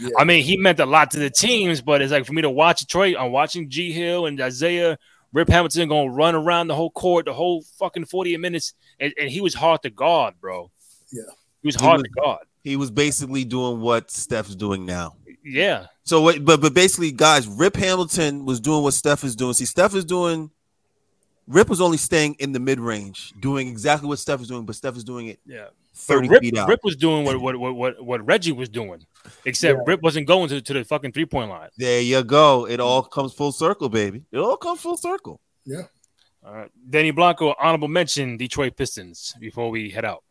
[0.00, 0.08] Yeah.
[0.18, 2.50] I mean, he meant a lot to the teams, but it's like for me to
[2.50, 4.98] watch Detroit, I'm watching G Hill and Isiah,
[5.32, 9.12] Rip Hamilton going to run around the whole court, the whole fucking 48 minutes, and,
[9.20, 10.70] and he was hard to guard, bro.
[11.12, 11.22] Yeah.
[11.62, 12.40] he was He hard was- to guard.
[12.62, 15.16] He was basically doing what Steph's doing now.
[15.44, 19.52] Yeah, So, what, but but basically, guys, Rip Hamilton was doing what Steph is doing.
[19.52, 20.50] See, Steph is doing.
[21.46, 24.74] Rip was only staying in the mid range, doing exactly what Steph is doing, but
[24.74, 25.66] Steph is doing it yeah.
[25.94, 26.68] Thirty Rip, feet out.
[26.68, 29.04] Rip was doing what what, what what what Reggie was doing,
[29.44, 29.84] except Yeah.
[29.86, 31.68] Rip wasn't going to, to the fucking three point line.
[31.76, 32.66] There you go.
[32.66, 34.22] It all comes full circle, baby.
[34.32, 35.40] It all comes full circle.
[35.64, 35.82] Yeah.
[36.44, 36.70] All right.
[36.90, 40.24] Danny Blanco, honorable mention Detroit Pistons before we head out.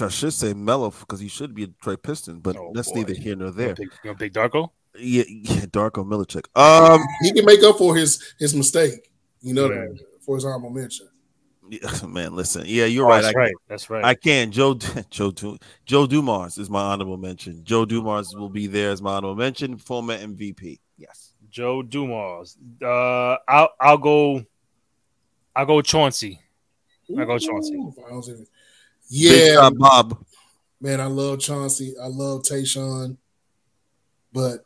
[0.00, 2.98] I should say Mello because he should be a Detroit Piston, but Oh, that's boy.
[3.00, 3.74] neither here nor there.
[3.74, 4.70] gonna you gonna pick Darko?
[4.98, 6.44] Yeah, yeah, Darko Milicic.
[6.54, 9.10] Um, he can make up for his his mistake.
[9.40, 9.86] You know Yeah.
[10.20, 11.08] for his honorable mention.
[11.70, 12.64] yeah, man, listen.
[12.66, 13.22] Yeah, you're Oh, right.
[13.22, 13.54] That's I, right.
[13.68, 14.04] That's right.
[14.04, 14.50] I can.
[14.52, 14.74] Joe
[15.10, 15.32] Joe
[15.86, 17.64] Joe Dumars is my honorable mention.
[17.64, 19.78] Joe Dumars will be there as my honorable mention.
[19.78, 20.80] Former MVP.
[20.98, 21.32] Yes.
[21.48, 22.58] Joe Dumars.
[22.82, 24.44] Uh, I'll I'll go.
[25.56, 26.38] I'll go Chauncey.
[27.18, 27.74] I go Chauncey.
[27.74, 28.38] Ooh, finals MVP.
[28.38, 28.48] Big
[29.14, 30.24] Yeah, Bob.
[30.80, 31.94] man, I love Chauncey.
[32.02, 33.18] I love Tayshaun.
[34.32, 34.64] But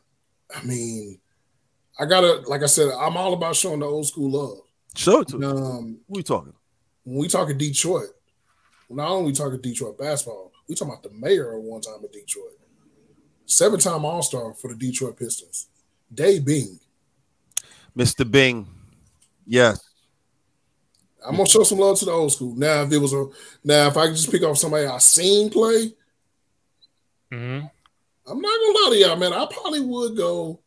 [0.55, 1.19] I mean,
[1.99, 4.59] I gotta, like I said, I'm all about showing the old school love.
[4.95, 5.43] Show it to.
[5.43, 6.53] Um, we talking?
[7.03, 8.09] when we talk of Detroit,
[8.89, 12.11] not only we talking Detroit basketball, we talking about the mayor at one time of
[12.11, 12.51] Detroit.
[13.45, 15.67] Seven time All Star for the Detroit Pistons.
[16.13, 16.79] Dave Bing.
[17.97, 18.29] Mr.
[18.29, 18.67] Bing.
[19.45, 19.86] Yes.
[21.25, 22.55] I'm gonna show some love to the old school.
[22.55, 23.25] Now, if it was a
[23.63, 25.93] now, if I could just pick off somebody I seen play,
[27.31, 27.59] hmm
[28.29, 29.33] I'm not gonna lie to y'all, man.
[29.33, 30.59] I probably would go.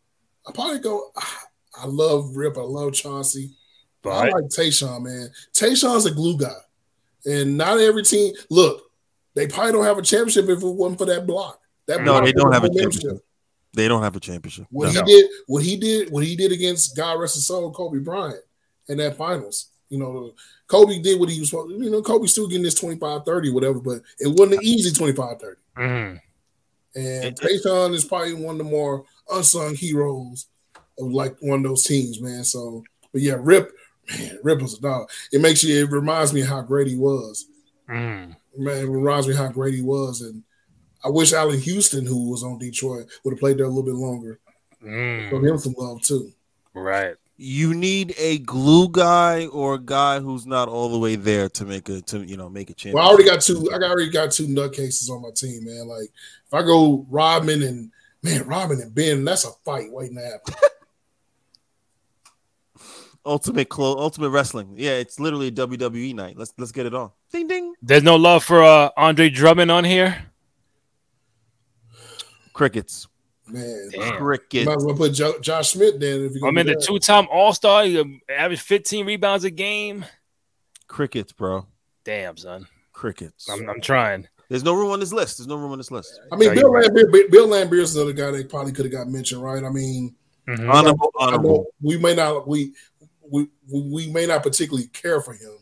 [0.47, 1.11] I probably go.
[1.17, 1.41] ah,
[1.83, 2.57] I love Rip.
[2.57, 3.51] I love Chauncey.
[4.03, 5.29] But I like Tayshaun, man.
[5.53, 6.57] Tayshaun's a glue guy,
[7.27, 8.35] and not every team.
[8.49, 8.83] Look,
[9.35, 11.61] they probably don't have a championship if it wasn't for that block.
[11.87, 12.93] That No, block they don't have a momentum.
[12.93, 13.25] championship.
[13.75, 14.67] They don't have a championship.
[14.71, 15.05] What No.
[15.05, 18.43] he did, what he did, what he did against God rest his soul, Kobe Bryant
[18.89, 19.70] in that finals.
[19.91, 20.33] You know,
[20.69, 21.73] Kobe did what he was supposed.
[21.83, 25.41] You know, Kobe still getting this 25, 30, whatever, but it wasn't an easy 25,
[25.41, 25.57] 30.
[25.77, 26.21] mhm.
[26.95, 30.47] And It- Tayshaun is probably one of the more unsung heroes
[30.99, 32.45] of like one of those teams, man.
[32.45, 32.83] So,
[33.13, 33.73] but yeah, Rip,
[34.19, 35.11] man, Rip was a dog.
[35.33, 37.47] It makes you, it reminds me how great he was.
[37.89, 38.37] Mhm.
[38.57, 40.21] Man, it reminds me how great he was.
[40.21, 40.43] And
[41.05, 43.95] I wish Allan Houston, who was on Detroit, would have played there a little bit
[43.95, 44.39] longer.
[44.85, 45.31] Mm.
[45.31, 46.33] Show him some love too.
[46.75, 47.17] right.
[47.43, 51.65] You need a glue guy or a guy who's not all the way there to
[51.65, 52.97] make a to you know make a championship.
[52.97, 53.71] Well, I already got two.
[53.73, 55.89] I already got two nutcases on my team, man.
[55.89, 56.11] Like
[56.47, 57.91] if I go Rodman and
[58.23, 60.55] man, Rodman and Ben, that's a fight waiting to happen.
[63.25, 64.75] ultimate clo- ultimate wrestling.
[64.77, 66.37] Yeah, it's literally WWE night.
[66.37, 67.11] Let's let's get it on.
[67.33, 67.75] Ding ding.
[67.81, 70.27] There's no love for uh, Andre Drummond on here.
[72.53, 73.09] Crickets.
[73.53, 74.17] Man, Damn.
[74.19, 74.67] Crickets.
[74.67, 76.47] might as well put jo- Josh Smith then if you.
[76.47, 80.05] I mean, the two-time All-Star, he averaged 15 rebounds a game.
[80.87, 81.67] Crickets, bro.
[82.05, 82.67] Damn, son.
[82.93, 83.49] Crickets.
[83.49, 84.27] I'm, I'm trying.
[84.49, 85.39] There's no room on this list.
[85.39, 86.19] There's no room on this list.
[86.33, 88.93] I mean, Yeah, Bill you're Laimbeer, Bill Laimbeer is another guy that probably could have
[88.93, 89.63] got mentioned, right?
[89.63, 90.15] I mean,
[90.49, 90.69] Mhm.
[90.73, 91.67] Honorable, I know honorable.
[91.81, 92.73] we may not we
[93.31, 95.53] we we we may not particularly care for him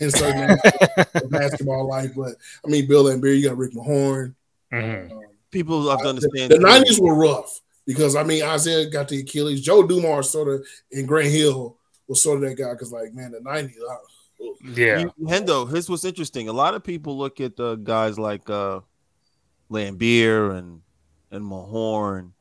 [0.00, 0.58] in certain
[1.30, 2.32] basketball life, but
[2.64, 4.34] I mean, Bill Laimbeer, you got Rick Mahorn.
[4.72, 5.12] Mhm.
[5.12, 5.20] Um,
[5.52, 6.50] People have to understand.
[6.50, 9.60] The nineties were rough because I mean Isiah got the Achilles.
[9.60, 11.76] Joe Dumars sort of and Grant Hill
[12.08, 13.78] was sort of that guy because like man, the nineties.
[14.74, 14.98] Yeah.
[14.98, 16.48] You- Hendo, here's what's interesting.
[16.48, 18.80] A lot of people look at the guys like uh
[19.70, 20.80] Laimbeer and
[21.30, 22.32] and Mahorn.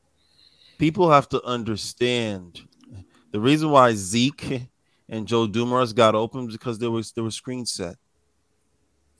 [0.77, 2.61] People have to understand
[3.31, 4.67] the reason why Zeke
[5.09, 7.97] and Joe Dumars got open because there was there was screen set.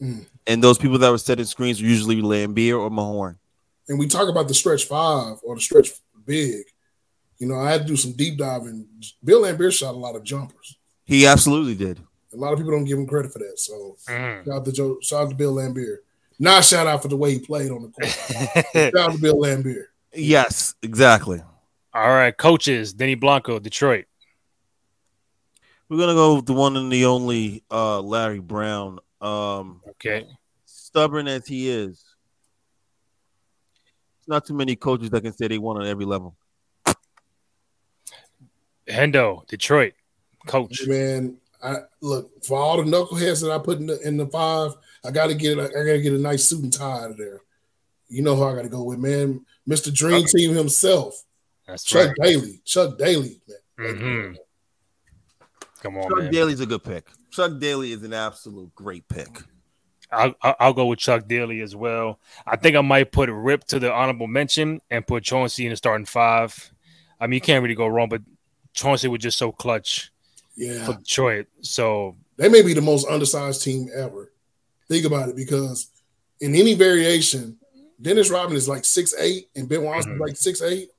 [0.02, 0.26] Mm.
[0.48, 3.38] And those people that were setting screens were usually Laimbeer or Mahorn.
[3.88, 5.90] And we talk about the stretch five or the stretch
[6.26, 6.64] big.
[7.40, 8.88] You know, I had to do some deep diving.
[9.24, 10.78] Bill Laimbeer shot a lot of jumpers.
[11.06, 12.00] He absolutely did.
[12.34, 13.58] A lot of people don't give him credit for that.
[13.60, 14.46] So Mm.
[14.46, 15.98] shout out to Joe, shout out to Bill Laimbeer.
[16.40, 18.08] Not shout out for the way he played on the court.
[18.74, 19.86] shout out to Bill Laimbeer.
[20.14, 21.42] Yes, exactly.
[21.94, 22.94] All right, coaches.
[22.94, 24.06] Denny Blanco, Detroit.
[25.88, 29.00] We're gonna go with the one and the only uh, Larry Brown.
[29.22, 30.26] Um, Okay.
[30.66, 32.11] stubborn as he is, it's
[34.28, 36.36] not too many coaches that can say they won on every level.
[38.88, 39.94] Hendo, Detroit.
[40.48, 40.88] Coach.
[40.88, 44.72] Man, I look for all the knuckleheads that I put in the in the five.
[45.06, 47.18] I got to get I got to get a nice suit and tie out of
[47.18, 47.42] there.
[48.10, 49.46] You know who I got to go with, man.
[49.70, 49.94] Mr.
[49.94, 51.24] Dream Team himself,
[51.68, 52.16] That's Chuck right.
[52.22, 52.62] Daly.
[52.66, 53.40] Chuck Daly,
[53.78, 53.96] man.
[53.96, 54.36] Mhm.
[55.82, 56.32] Come on, Chuck man.
[56.32, 57.08] Daly's a good pick.
[57.32, 59.30] Chuck Daly is an absolute great pick.
[60.12, 62.20] I'll, I'll go with Chuck Daly as well.
[62.46, 65.78] I think I might put Rip to the honorable mention and put Chauncey in the
[65.78, 66.72] starting five.
[67.20, 68.22] I mean, you can't really go wrong, but
[68.74, 70.12] Chauncey was just so clutch
[70.56, 71.48] Yeah, for Detroit.
[71.62, 74.32] So they may be the most undersized team ever.
[74.90, 75.88] Think about it, because
[76.42, 77.58] in any variation,
[78.02, 80.20] Dennis Rodman is like six eight, and Ben Wallace is Mhm.
[80.20, 80.90] like six eight.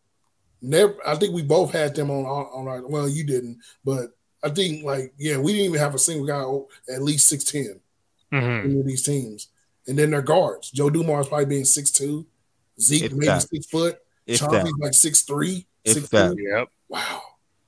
[0.63, 2.87] Never, I think we both had them on on on our.
[2.87, 4.11] Well, you didn't, but
[4.43, 7.81] I think like yeah, we didn't even have a single guy at least six ten.
[8.33, 8.81] Mhm.
[8.81, 9.49] of these teams.
[9.87, 10.71] And then their guards.
[10.71, 12.27] Joe Dumars probably being six two.
[12.81, 13.43] Zeke If maybe that.
[13.43, 13.99] six foot.
[14.27, 15.67] If Chauncey's that, like six three.
[15.85, 16.37] If six that.
[16.37, 16.43] two.
[16.43, 16.69] Yep.
[16.89, 17.23] Wow.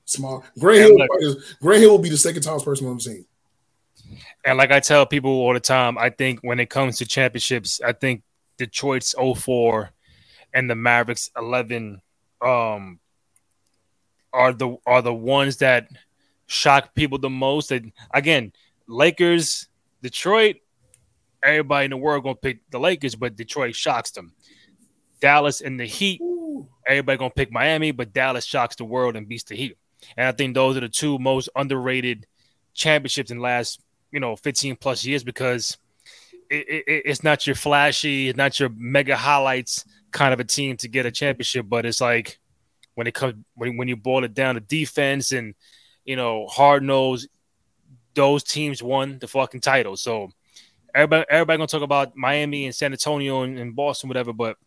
[0.05, 0.43] Small.
[0.59, 1.07] Gray Hill, look.
[1.09, 3.25] probably- Grant Hill will be the second tallest person on the team.
[4.45, 7.81] And like I tell people all the time, I think when it comes to championships,
[7.81, 8.21] I think
[8.57, 9.89] Detroit's 04
[10.53, 12.01] and the Mavericks 11
[12.41, 12.99] um
[14.31, 15.87] are the are the ones that
[16.45, 17.71] shock people the most.
[17.71, 18.53] And again,
[18.87, 19.67] Lakers,
[20.05, 20.57] Detroit,
[21.41, 24.33] everybody in the world gonna pick the Lakers, but Detroit shocks them.
[25.19, 26.21] Dallas and the Heat,
[26.87, 29.79] everybody gonna pick Miami, but Dallas shocks the world and beats the Heat.
[30.15, 32.27] And I think those are the two most underrated
[32.75, 33.81] championships in the last
[34.11, 35.75] you know 15 plus years because
[36.51, 40.77] it, it, it's not your flashy, it's not your mega highlights kind of a team
[40.77, 42.37] to get a championship, but it's like
[42.93, 45.55] when it comes when, when you boil it down to defense and
[46.03, 47.27] you know hard nose,
[48.15, 49.95] those teams won the fucking title.
[49.97, 50.29] So
[50.93, 54.57] everybody everybody gonna talk about Miami and San Antonio and, and Boston, whatever, but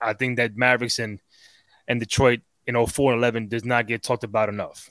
[0.00, 1.20] I think that Mavericks and
[1.88, 4.88] and Detroit, you know, 4 and 11 does not get talked about enough.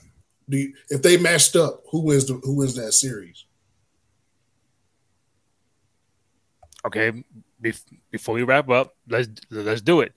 [0.48, 3.44] Do you, if they matched up, who wins the who wins that series?
[6.84, 7.12] Okay,
[7.62, 10.12] bef- before we wrap up, let's let's do it.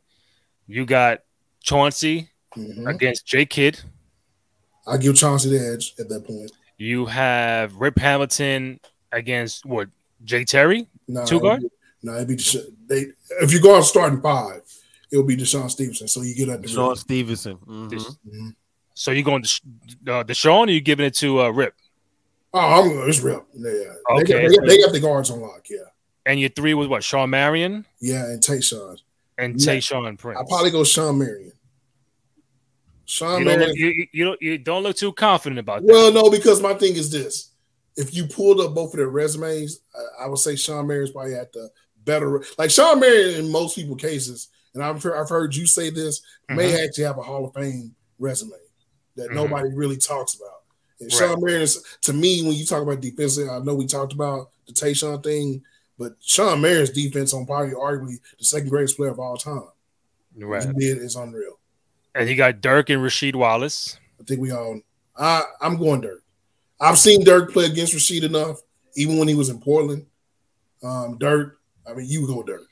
[0.67, 1.19] You got
[1.61, 2.89] Chauncey Mhm.
[2.89, 3.82] against J Kidd.
[4.88, 6.51] I give Chauncey the edge at that point.
[6.78, 8.80] You have Rip Hamilton
[9.11, 9.89] against what?
[10.23, 10.88] Jay Terry.
[11.07, 11.63] No, Two guard?
[12.03, 13.05] No, it'd be Desha- they.
[13.41, 14.61] If you go out starting five,
[15.11, 16.07] it'll be DeShawn Stevenson.
[16.07, 17.57] So you get at the Sean Stevenson.
[17.57, 17.89] Mhm.
[17.89, 18.55] This- Mhm.
[18.93, 19.49] So you're going to
[20.07, 21.73] uh, DeShawn or you giving it to uh, Rip?
[22.53, 23.09] Oh, I'm going.
[23.09, 23.45] It's real.
[23.53, 24.47] Yeah, They, got, Okay.
[24.47, 25.65] they, got, they got the guards on lock.
[25.69, 25.80] Yeah,
[26.26, 27.03] And your three was what?
[27.03, 28.97] Shawn Marion yeah, and Tayshaun.
[29.38, 29.73] and Yeah.
[29.76, 30.39] Tayshaun Prince.
[30.39, 31.51] I probably go Shawn Marion.
[33.06, 35.91] Sean you don't, look, you, you- you don't you don't look too confident about that.
[35.91, 37.51] Well, no, because my thing is this:
[37.95, 39.80] if you pulled up both of their resumes,
[40.20, 41.70] I, I would say Shawn Marion's probably at the
[42.03, 42.43] better.
[42.58, 46.22] Like Shawn Marion, in most people cases, and I'm sure I've heard you say this,
[46.49, 46.84] may Mhm.
[46.88, 48.51] actually have a Hall of Fame resume
[49.16, 49.36] that Mhm.
[49.36, 50.64] nobody really talks about.
[50.99, 51.20] And Right.
[51.20, 54.49] Shawn Marion is, to me, when you talk about defensive, I know we talked about
[54.68, 55.62] the Tayshaun thing,
[55.97, 59.68] but Shawn Marion's defense on probably arguably the second greatest player of all time.
[60.38, 60.64] Right.
[60.66, 61.60] he did is unreal.
[62.16, 63.99] And you got Dirk and Rasheed Wallace.
[64.20, 64.80] I think we all.
[65.18, 66.24] I I'm going Dirk.
[66.80, 68.57] I've seen Dirk play against Rasheed enough,
[68.95, 70.05] even when he was in Portland.
[70.84, 71.59] Um, Dirk.
[71.88, 72.63] I mean, you go Dirk.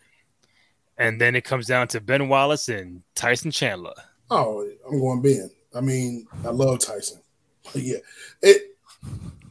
[0.98, 3.94] And then it comes down to Ben Wallace and Tyson Chandler.
[4.32, 5.50] Oh, I'm going Ben.
[5.76, 7.20] I mean, I love Tyson.
[7.76, 7.98] yeah,
[8.42, 8.70] it.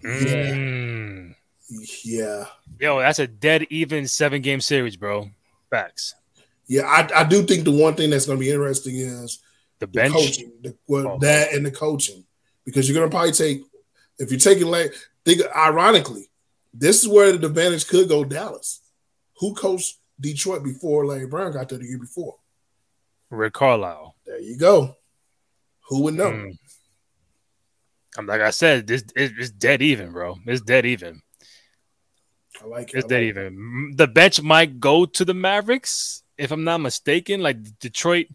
[0.05, 1.35] Yeah, Mm.
[2.05, 2.45] yeah,
[2.81, 5.31] Yo, that's a dead even seven game series, bro.
[5.71, 6.15] Facts.
[6.67, 6.83] yeah.
[6.83, 9.39] I, I do think the one thing that's going to be interesting is
[9.87, 10.13] The the bench.
[10.15, 11.19] coaching, the, well, Oh.
[11.21, 12.25] that and the coaching,
[12.65, 13.63] because you're going to probably take
[14.19, 16.31] if you're taking like think ironically,
[16.75, 18.81] this is where the advantage could go Dallas.
[19.39, 22.37] Who coached Detroit before Larry Brown got there the year before?
[23.31, 24.15] Rick Carlisle.
[24.27, 24.97] There you go.
[25.89, 26.31] Who would know?
[26.31, 26.59] Mm.
[28.19, 30.37] I'm like I said, this it- it's dead even, bro.
[30.47, 31.23] It's dead even.
[32.63, 32.99] I like it.
[32.99, 33.93] It's I dead like even.
[33.97, 37.41] The bench might go to the Mavericks, if I'm not mistaken.
[37.41, 38.27] Like Detroit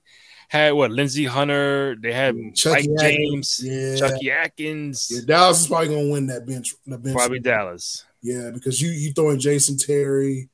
[0.48, 2.56] had what Lindsey Hunter, they had it.
[2.56, 3.96] Chucky Mike James, Yeah.
[3.98, 5.22] Chucky Atkins, yeah.
[5.26, 6.74] Dallas is probably gonna win that bench.
[6.86, 7.16] The bench.
[7.16, 8.06] probably Dallas.
[8.22, 10.50] Yeah, because you you throwing Jason Terry,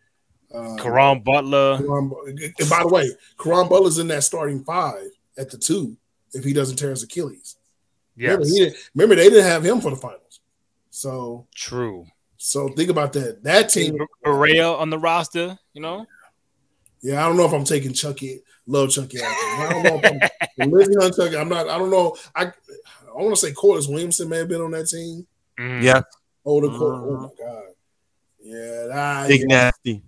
[0.53, 1.77] uh, Caron Butler.
[1.77, 3.09] Caron and by the way,
[3.41, 5.95] Caron Butler's in that starting five at the two,
[6.33, 7.55] if he doesn't tear his Achilles.
[8.15, 10.39] Yes, Remember, remember they didn't have him for the finals.
[10.91, 12.05] So true.
[12.37, 13.43] so think about that.
[13.43, 16.05] That team, Barea on the roster, you know.
[17.03, 18.41] Yeah, I don't know if I'm taking Chucky.
[18.65, 19.19] Love Chucky.
[19.21, 19.37] Atkins.
[19.59, 20.31] I don't know if
[20.61, 21.37] I'm Lizzie Hunt Chucky.
[21.37, 21.67] I'm not.
[21.69, 22.15] I don't know.
[22.35, 22.51] I I
[23.21, 25.27] want to say Corliss Williamson may have been on that team.
[25.59, 25.83] Mm.
[25.83, 26.01] Yeah,
[26.45, 27.03] Older Cor- Mhm.
[27.07, 27.63] Oh my god.
[28.41, 30.01] Yeah, that, big yeah, nasty.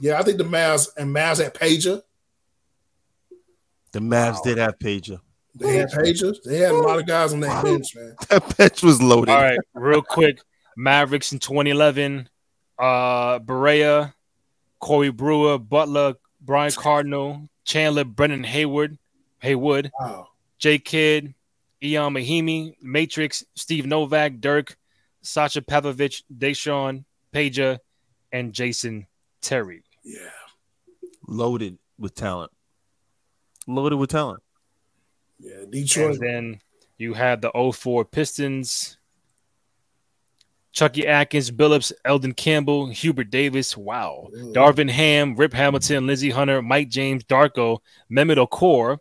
[0.00, 0.18] yeah.
[0.18, 2.02] I think the Mavs and Mavs had Peja.
[3.92, 4.40] The Mavs Wow.
[4.44, 5.20] did have Peja.
[5.54, 6.42] They had Pagers.
[6.44, 8.14] They had a lot of guys on that bench, man.
[8.28, 9.30] That bench was loaded.
[9.32, 10.38] All right, real quick.
[10.76, 12.28] Mavericks in 2011.
[12.78, 14.12] Uh, Barea,
[14.78, 18.98] Corey Brewer, Butler, Brian Cardinal, Chandler, Brendan Hayward,
[19.40, 20.28] Haywood, Wow.
[20.58, 21.34] J Kidd,
[21.82, 24.76] Ian Mahinmi, Matrix, Steve Novak, Dirk,
[25.22, 27.78] Sasha Pavlovic, DeShawn, Peja,
[28.32, 29.06] and Jason
[29.40, 29.82] Terry.
[30.04, 30.18] Yeah.
[31.26, 32.52] Loaded with talent.
[33.66, 34.42] Loaded with talent.
[35.40, 35.62] Yeah.
[35.62, 36.18] And Detroit.
[36.20, 36.60] then
[36.98, 38.95] you had the 04 Pistons.
[40.76, 44.28] Chucky Atkins, Billups, Elden Campbell, Hubert Davis, wow.
[44.30, 44.52] Ew.
[44.54, 47.78] Darvin Ham, Rip Hamilton, Lindsey Hunter, Mike James, Darko,
[48.12, 48.98] Mehmet Okur,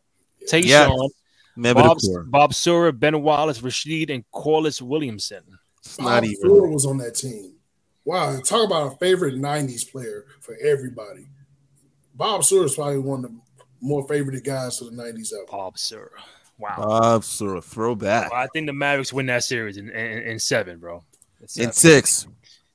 [0.50, 1.12] Tayshaun, Yes.
[1.58, 2.26] Remember Bob, the.
[2.30, 5.44] Bob Sura, Ben Wallace, Rasheed, and Corliss Williamson.
[5.80, 6.38] It's Bob not even.
[6.38, 7.56] Stewart was on that team.
[8.06, 8.40] Wow.
[8.40, 11.28] Talk about a favorite 90s player for everybody.
[12.14, 13.38] Bob Sewell is probably one of the
[13.82, 15.46] more favorite guys to the 90s ever.
[15.52, 16.10] Bob Sura.
[16.58, 16.76] Wow.
[16.78, 18.32] Bob Sura, throwback.
[18.32, 21.04] I think the Mavericks win that series in, in, in seven, bro.
[21.58, 22.28] In In six.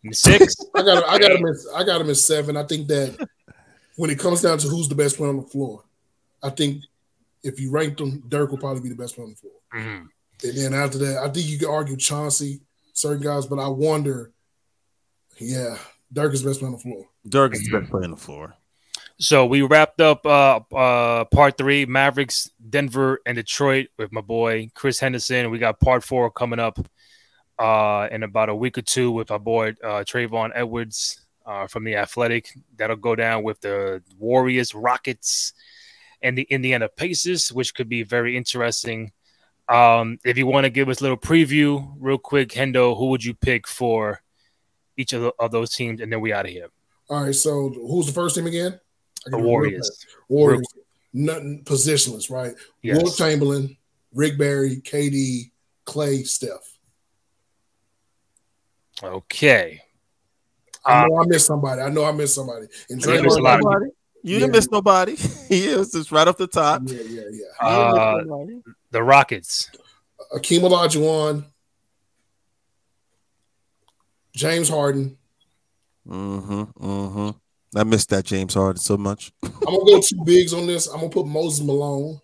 [0.04, 0.54] In six.
[0.74, 2.56] I got I got him at, I got him at seven.
[2.56, 3.28] I think that
[3.96, 5.84] when it comes down to who's the best player on the floor,
[6.42, 6.82] I think
[7.42, 9.52] if you rank them, Dirk will probably be the best player on the floor.
[9.74, 10.08] Mhm.
[10.42, 12.60] And then after that, I think you could argue Chauncey,
[12.92, 14.32] certain guys, but I wonder,
[15.38, 15.76] yeah,
[16.12, 17.06] Dirk is the best player on the floor.
[17.28, 18.54] Dirk is the best player on the floor.
[19.18, 24.70] So we wrapped up uh, uh, part three, Mavericks, Denver, and Detroit with my boy
[24.74, 25.50] Chris Henderson.
[25.50, 26.78] We got part four coming up
[27.61, 31.84] uh, in about a week or two with our boy uh, Trayvon Edwards uh, from
[31.84, 32.56] the Athletic.
[32.76, 35.52] That'll go down with the Warriors, Rockets,
[36.22, 39.12] and the Indiana Pacers, which could be very interesting.
[39.68, 43.22] Um, if you want to give us a little preview, real quick, Hendo, who would
[43.22, 44.22] you pick for
[44.96, 46.68] each of, the, of those teams, and then we out of here.
[47.11, 48.80] All right, so who's the first team again?
[49.26, 50.06] The can do it real Warriors.
[50.28, 50.66] Warriors,
[51.12, 52.54] nothing positionless, right?
[52.82, 53.02] Yes.
[53.02, 53.76] Wilt Chamberlain,
[54.14, 55.50] Rick Barry, KD,
[55.84, 56.69] Clay, Steph.
[59.03, 59.82] Okay.
[60.84, 61.80] I Uh, know I missed somebody.
[61.82, 62.66] I know I missed somebody.
[62.88, 63.90] And Yeah, there's a Draymond, lot Nobody.
[64.22, 64.59] You didn't Yeah.
[64.59, 65.16] miss nobody.
[65.48, 66.82] he is just right off the top.
[66.86, 67.66] yeah, yeah, yeah.
[67.66, 68.24] Uh,
[68.90, 69.70] the Rockets.
[70.34, 71.44] Akeem Olajuwon,
[74.34, 75.16] James Harden.
[76.09, 76.62] Mm-hmm.
[76.84, 77.30] Mm-hmm.
[77.78, 79.32] I missed that James Harden so much.
[79.42, 80.86] I'm gonna go two bigs on this.
[80.88, 82.20] I'm gonna put Moses Malone.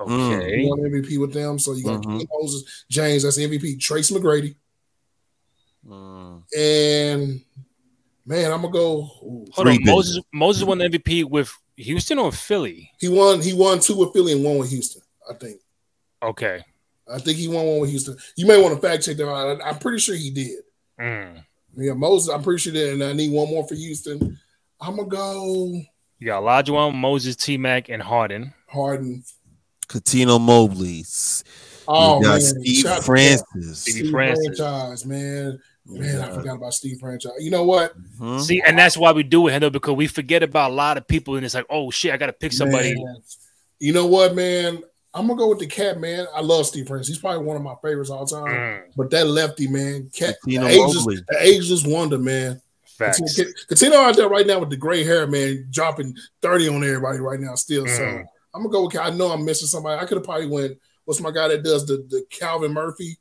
[0.00, 0.60] Okay.
[0.62, 1.58] He won MVP with them.
[1.58, 2.24] So you got Mhm.
[2.32, 4.54] Moses, James, that's the MVP, Tracy McGrady.
[5.88, 6.42] Mm.
[6.56, 7.40] And
[8.26, 9.02] man, I'm gonna go.
[9.22, 9.46] ooh.
[9.52, 9.78] Hold on.
[9.84, 12.90] Moses Moses won the MVP with Houston or Philly?
[12.98, 15.60] He won, he won two with Philly and one with Houston, I think.
[16.22, 16.62] Okay.
[17.10, 18.16] I think he won one with Houston.
[18.36, 19.28] You may want to fact check that.
[19.28, 19.60] out.
[19.62, 20.58] I- I'm pretty sure he did.
[21.00, 21.42] Mm.
[21.76, 24.38] Yeah, Moses, I'm pretty sure that, and I need one more for Houston.
[24.80, 25.80] I'm gonna go
[26.18, 28.52] You got Olajuwon, Moses, T Mac, and Harden.
[28.66, 29.22] Harden.
[29.88, 31.04] Cuttino Mobley.
[31.90, 33.78] Oh you got man, Steve Shout- Francis.
[33.80, 34.44] Steve Steve Francis.
[34.58, 35.58] franchise, man.
[35.88, 37.32] Man, I forgot about Steve franchise.
[37.40, 37.94] You know what?
[38.18, 38.40] Mhm.
[38.42, 41.06] See, and that's why we do it, Hendo, because we forget about a lot of
[41.08, 42.94] people, and it's like, oh shit, I gotta pick somebody.
[42.94, 43.16] Man.
[43.78, 44.82] You know what, man?
[45.14, 46.26] I'm gonna go with the cat, man.
[46.34, 47.08] I love Steve Francis.
[47.08, 48.44] He's probably one of my favorites all time.
[48.46, 48.82] Mm.
[48.96, 51.16] But that lefty, man, cat, the Cuttino ageless, Mobley.
[51.28, 52.60] the ageless wonder, man.
[52.84, 53.20] Facts.
[53.70, 57.40] Cuttino out there right now with the gray hair, man, dropping 30 on everybody right
[57.40, 57.86] now still.
[57.86, 58.24] So Mm.
[58.54, 60.00] I'm gonna go with I know I'm missing somebody.
[60.00, 63.16] I could have probably went, what's my guy that does the, the Calvin Murphy?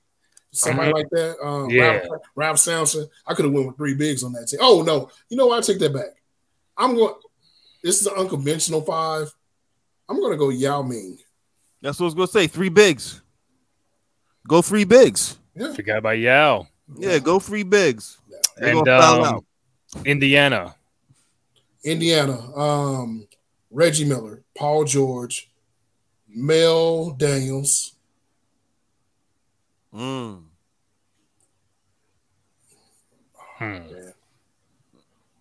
[0.58, 0.94] Somebody Mhm.
[0.96, 1.40] like that.
[1.46, 1.84] Um Yeah.
[2.00, 3.10] Ralph, Ralph Sampson.
[3.26, 4.60] I could have went with three bigs on that team.
[4.62, 5.60] Oh no, you know what?
[5.60, 6.16] I take that back.
[6.78, 7.16] I'm going
[7.84, 9.34] this is an unconventional five.
[10.10, 11.18] I'm gonna go Yao Ming.
[11.82, 12.48] That's what I was gonna say.
[12.48, 13.22] Three bigs.
[14.48, 15.38] Go three bigs.
[15.56, 15.74] Yeah.
[15.74, 16.68] Forgot about Yao.
[16.98, 18.18] Yeah, go three bigs.
[18.58, 19.46] They're And um.
[20.06, 20.76] Indiana.
[21.84, 23.28] Indiana, um,
[23.72, 25.50] Reggie Miller, Paul George,
[26.28, 27.94] Mel Daniels.
[29.94, 30.44] Mm.
[33.58, 33.78] Hmm.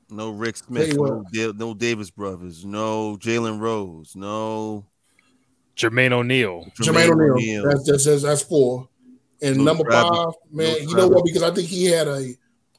[0.09, 0.93] No Rik Smits.
[0.95, 2.65] Tell No, Da- no Davis brothers.
[2.65, 4.15] No Jalen Rose.
[4.17, 4.85] No
[5.77, 6.67] Jermaine O'Neal.
[6.81, 7.65] Jermaine O'Neal.
[7.65, 8.89] That's, that's that's that's four.
[9.43, 10.09] And No number Travis.
[10.11, 11.25] five, man, No you know what?
[11.25, 12.35] Because I think he had a.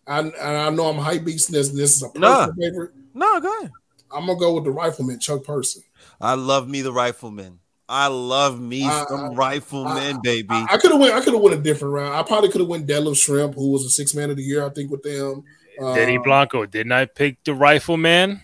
[0.07, 1.69] I and I know I'm hype beasting this.
[1.69, 2.47] And this is a personal Nah.
[2.59, 2.91] favorite.
[3.13, 3.71] No, go ahead.
[4.09, 5.83] I'm gonna go with the rifleman Chuck Person.
[6.21, 7.59] I love me the rifleman.
[7.89, 10.47] I love me some rifleman, baby.
[10.51, 11.13] I, I could have went.
[11.13, 12.13] I could have went a different route.
[12.13, 14.65] I probably could have went Detlef Schrempf, who was a six man of the year,
[14.65, 15.43] I think, with them.
[15.79, 16.65] Denny uh, Blanco.
[16.65, 18.41] Didn't I pick the rifleman?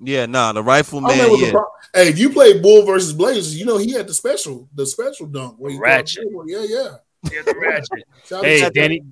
[0.00, 1.16] Yeah, nah, the rifleman.
[1.16, 1.52] Yeah.
[1.94, 5.26] hey, if you play Bull versus Blazers, you know he had the special, the special
[5.26, 6.26] dunk where he ratchet.
[6.46, 6.88] Yeah, yeah.
[7.30, 8.42] Yeah, the ratchet.
[8.44, 9.02] hey, Danny,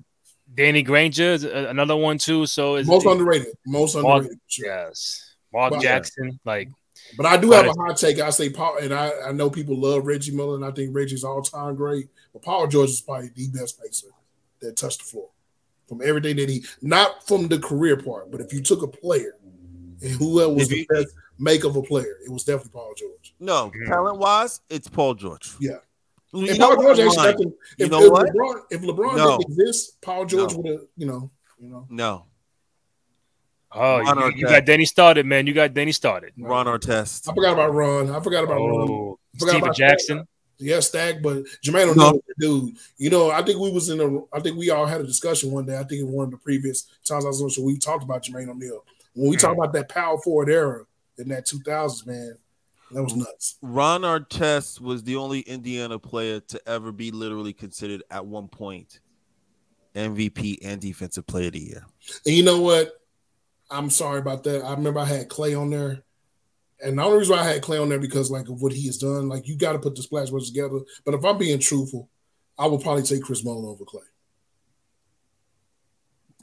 [0.53, 2.45] Danny Granger is another one too.
[2.45, 3.53] So is most underrated.
[3.65, 4.31] Most underrated.
[4.31, 4.65] Mark, sure.
[4.65, 6.69] Yes, Mark but, Jackson, like.
[7.17, 8.19] But I do have a hot take.
[8.19, 11.23] I say Paul, and I, I know people love Reggie Miller, and I think Reggie's
[11.23, 12.09] all time great.
[12.33, 14.07] But Paul George is probably the best pacer
[14.61, 15.29] that touched the floor
[15.91, 19.35] from everything that he, not from the career part, but if you took a player
[20.01, 23.35] and who was the best make of a player, it was definitely Paul George.
[23.41, 25.51] No, talent wise, it's Paul George.
[25.59, 25.79] Yeah.
[26.33, 27.47] You and Paul George actually
[27.77, 28.11] if, you know if.
[28.13, 29.37] LeBron, if LeBron no.
[29.37, 30.57] didn't exist, Paul George no.
[30.59, 31.85] would have, you know, you know.
[31.89, 32.25] No.
[33.73, 35.47] Oh, you, you, got Danny started, man.
[35.47, 36.33] You got Danny started.
[36.37, 37.29] Ron Artest.
[37.29, 38.09] I forgot about Ron.
[38.09, 39.15] I forgot about oh, Ron.
[39.39, 40.17] Forgot Stephen Jackson.
[40.17, 40.27] Stack.
[40.57, 42.21] Yeah, Stack, but Jermaine O'Neal, no.
[42.37, 42.77] dude.
[42.97, 44.35] You know, I think we was in a.
[44.35, 45.77] I think we all had a discussion one day.
[45.77, 48.03] I think in one of the previous times I was on the show, we talked
[48.03, 48.83] about Jermaine O'Neal.
[49.13, 49.39] When we mm.
[49.39, 50.85] talk about that power forward era
[51.17, 52.37] in that 2000s, man,
[52.91, 53.57] that was nuts.
[53.61, 58.99] Ron Artest was the only Indiana player to ever be literally considered at one point
[59.95, 61.85] MVP and Defensive Player of the Year.
[62.25, 63.00] And you know what?
[63.71, 64.63] I'm sorry about that.
[64.63, 66.03] I remember I had Clay on there.
[66.83, 68.87] And the only reason why I had Clay on there because like of what he
[68.87, 70.79] has done, like you got to put the splash brothers together.
[71.05, 72.09] But if I'm being truthful,
[72.57, 74.01] I would probably take Chris Mullin over Clay.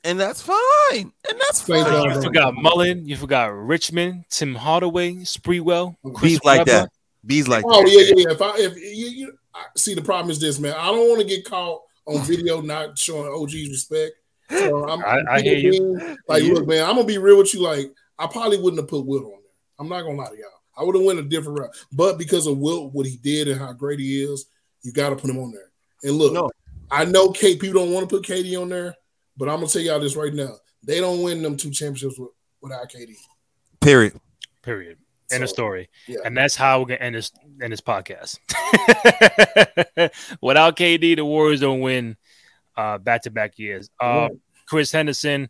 [0.05, 1.13] And that's fine.
[1.29, 2.11] And that's fine.
[2.11, 3.07] You forgot Mullin.
[3.07, 5.97] You forgot Richmond, Tim Hardaway, Sprewell.
[6.23, 6.91] Bees like that.
[7.27, 7.91] Bees like oh, that.
[7.91, 8.33] yeah, yeah, yeah.
[8.33, 10.75] If I if you, you I, see the problem is this, man.
[10.79, 14.13] I don't want to get caught on video not showing OG's respect.
[14.51, 16.17] So I'm, I, I hear you.
[16.29, 17.63] Like, look, man, I'm gonna be real with you.
[17.63, 19.39] Like, I probably wouldn't have put Wilt on there.
[19.79, 20.51] I'm not gonna lie to y'all.
[20.77, 23.59] I would have went a different route, but because of Wilt, what he did and
[23.59, 24.47] how great he is,
[24.83, 25.71] you got to put him on there.
[26.05, 26.51] And look, no.
[26.91, 28.95] I know Kate people don't want to put KD on there,
[29.37, 32.31] but I'm gonna tell y'all this right now: they don't win them two championships with,
[32.63, 33.15] without KD.
[33.81, 34.19] Period.
[34.63, 34.99] Period.
[35.31, 35.91] End so, of story.
[36.07, 36.19] Yeah.
[36.25, 38.39] And that's how we're gonna end this end this podcast.
[40.41, 42.17] without KD, the Warriors don't win
[42.99, 43.91] back to back years.
[44.01, 44.29] Uh,
[44.67, 45.49] Chris Henderson,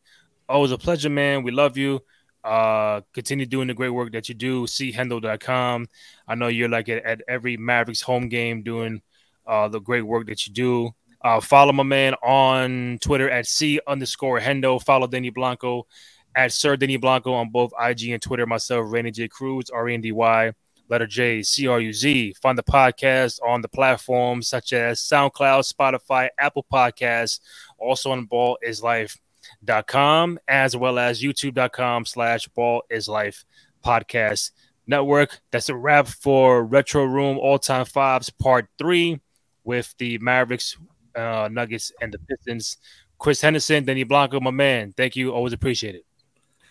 [0.49, 1.43] always a pleasure, man.
[1.43, 2.01] We love you.
[2.45, 4.65] Uh, continue doing the great work that you do.
[4.65, 5.87] Hendo.com.
[6.27, 9.03] I know you're like at, at every Mavericks home game doing
[9.47, 10.91] uh, the great work that you do.
[11.21, 14.83] Uh, follow my man on Twitter at C underscore Hendo.
[14.83, 15.87] Follow Denny Blanco
[16.35, 18.47] at Sir Denny Blanco on both IG and Twitter.
[18.47, 19.27] Myself, Rendy J.
[19.29, 20.53] Cruz, R E N D Y,
[20.89, 22.35] letter J, C R U Z.
[22.41, 27.41] Find the podcast on the platforms such as SoundCloud, Spotify, Apple Podcasts,
[27.79, 33.45] also on ballislife.com, as well as youtube.com slash ball is life
[33.85, 34.51] podcast
[34.87, 35.41] network.
[35.51, 39.21] That's a wrap for Retro Room All Time Fives Part 3
[39.65, 40.77] with the Mavericks
[41.15, 42.79] uh, Nuggets and the Pistons.
[43.19, 44.95] Chris Henderson, Danny Blanco, my man.
[44.97, 45.33] Thank you.
[45.33, 46.05] Always appreciate it.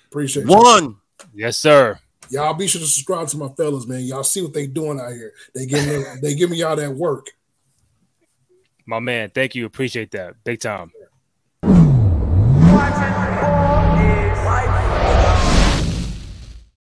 [0.08, 0.50] Appreciate it.
[0.50, 0.98] one.
[1.34, 2.00] Yes, sir.
[2.30, 4.02] Y'all be sure to subscribe to my fellas, man.
[4.02, 5.34] Y'all see what they doing out here.
[5.54, 7.28] They give me they give me y'all that work.
[8.86, 9.66] My man, thank you.
[9.66, 10.36] Appreciate that.
[10.44, 10.92] Big time.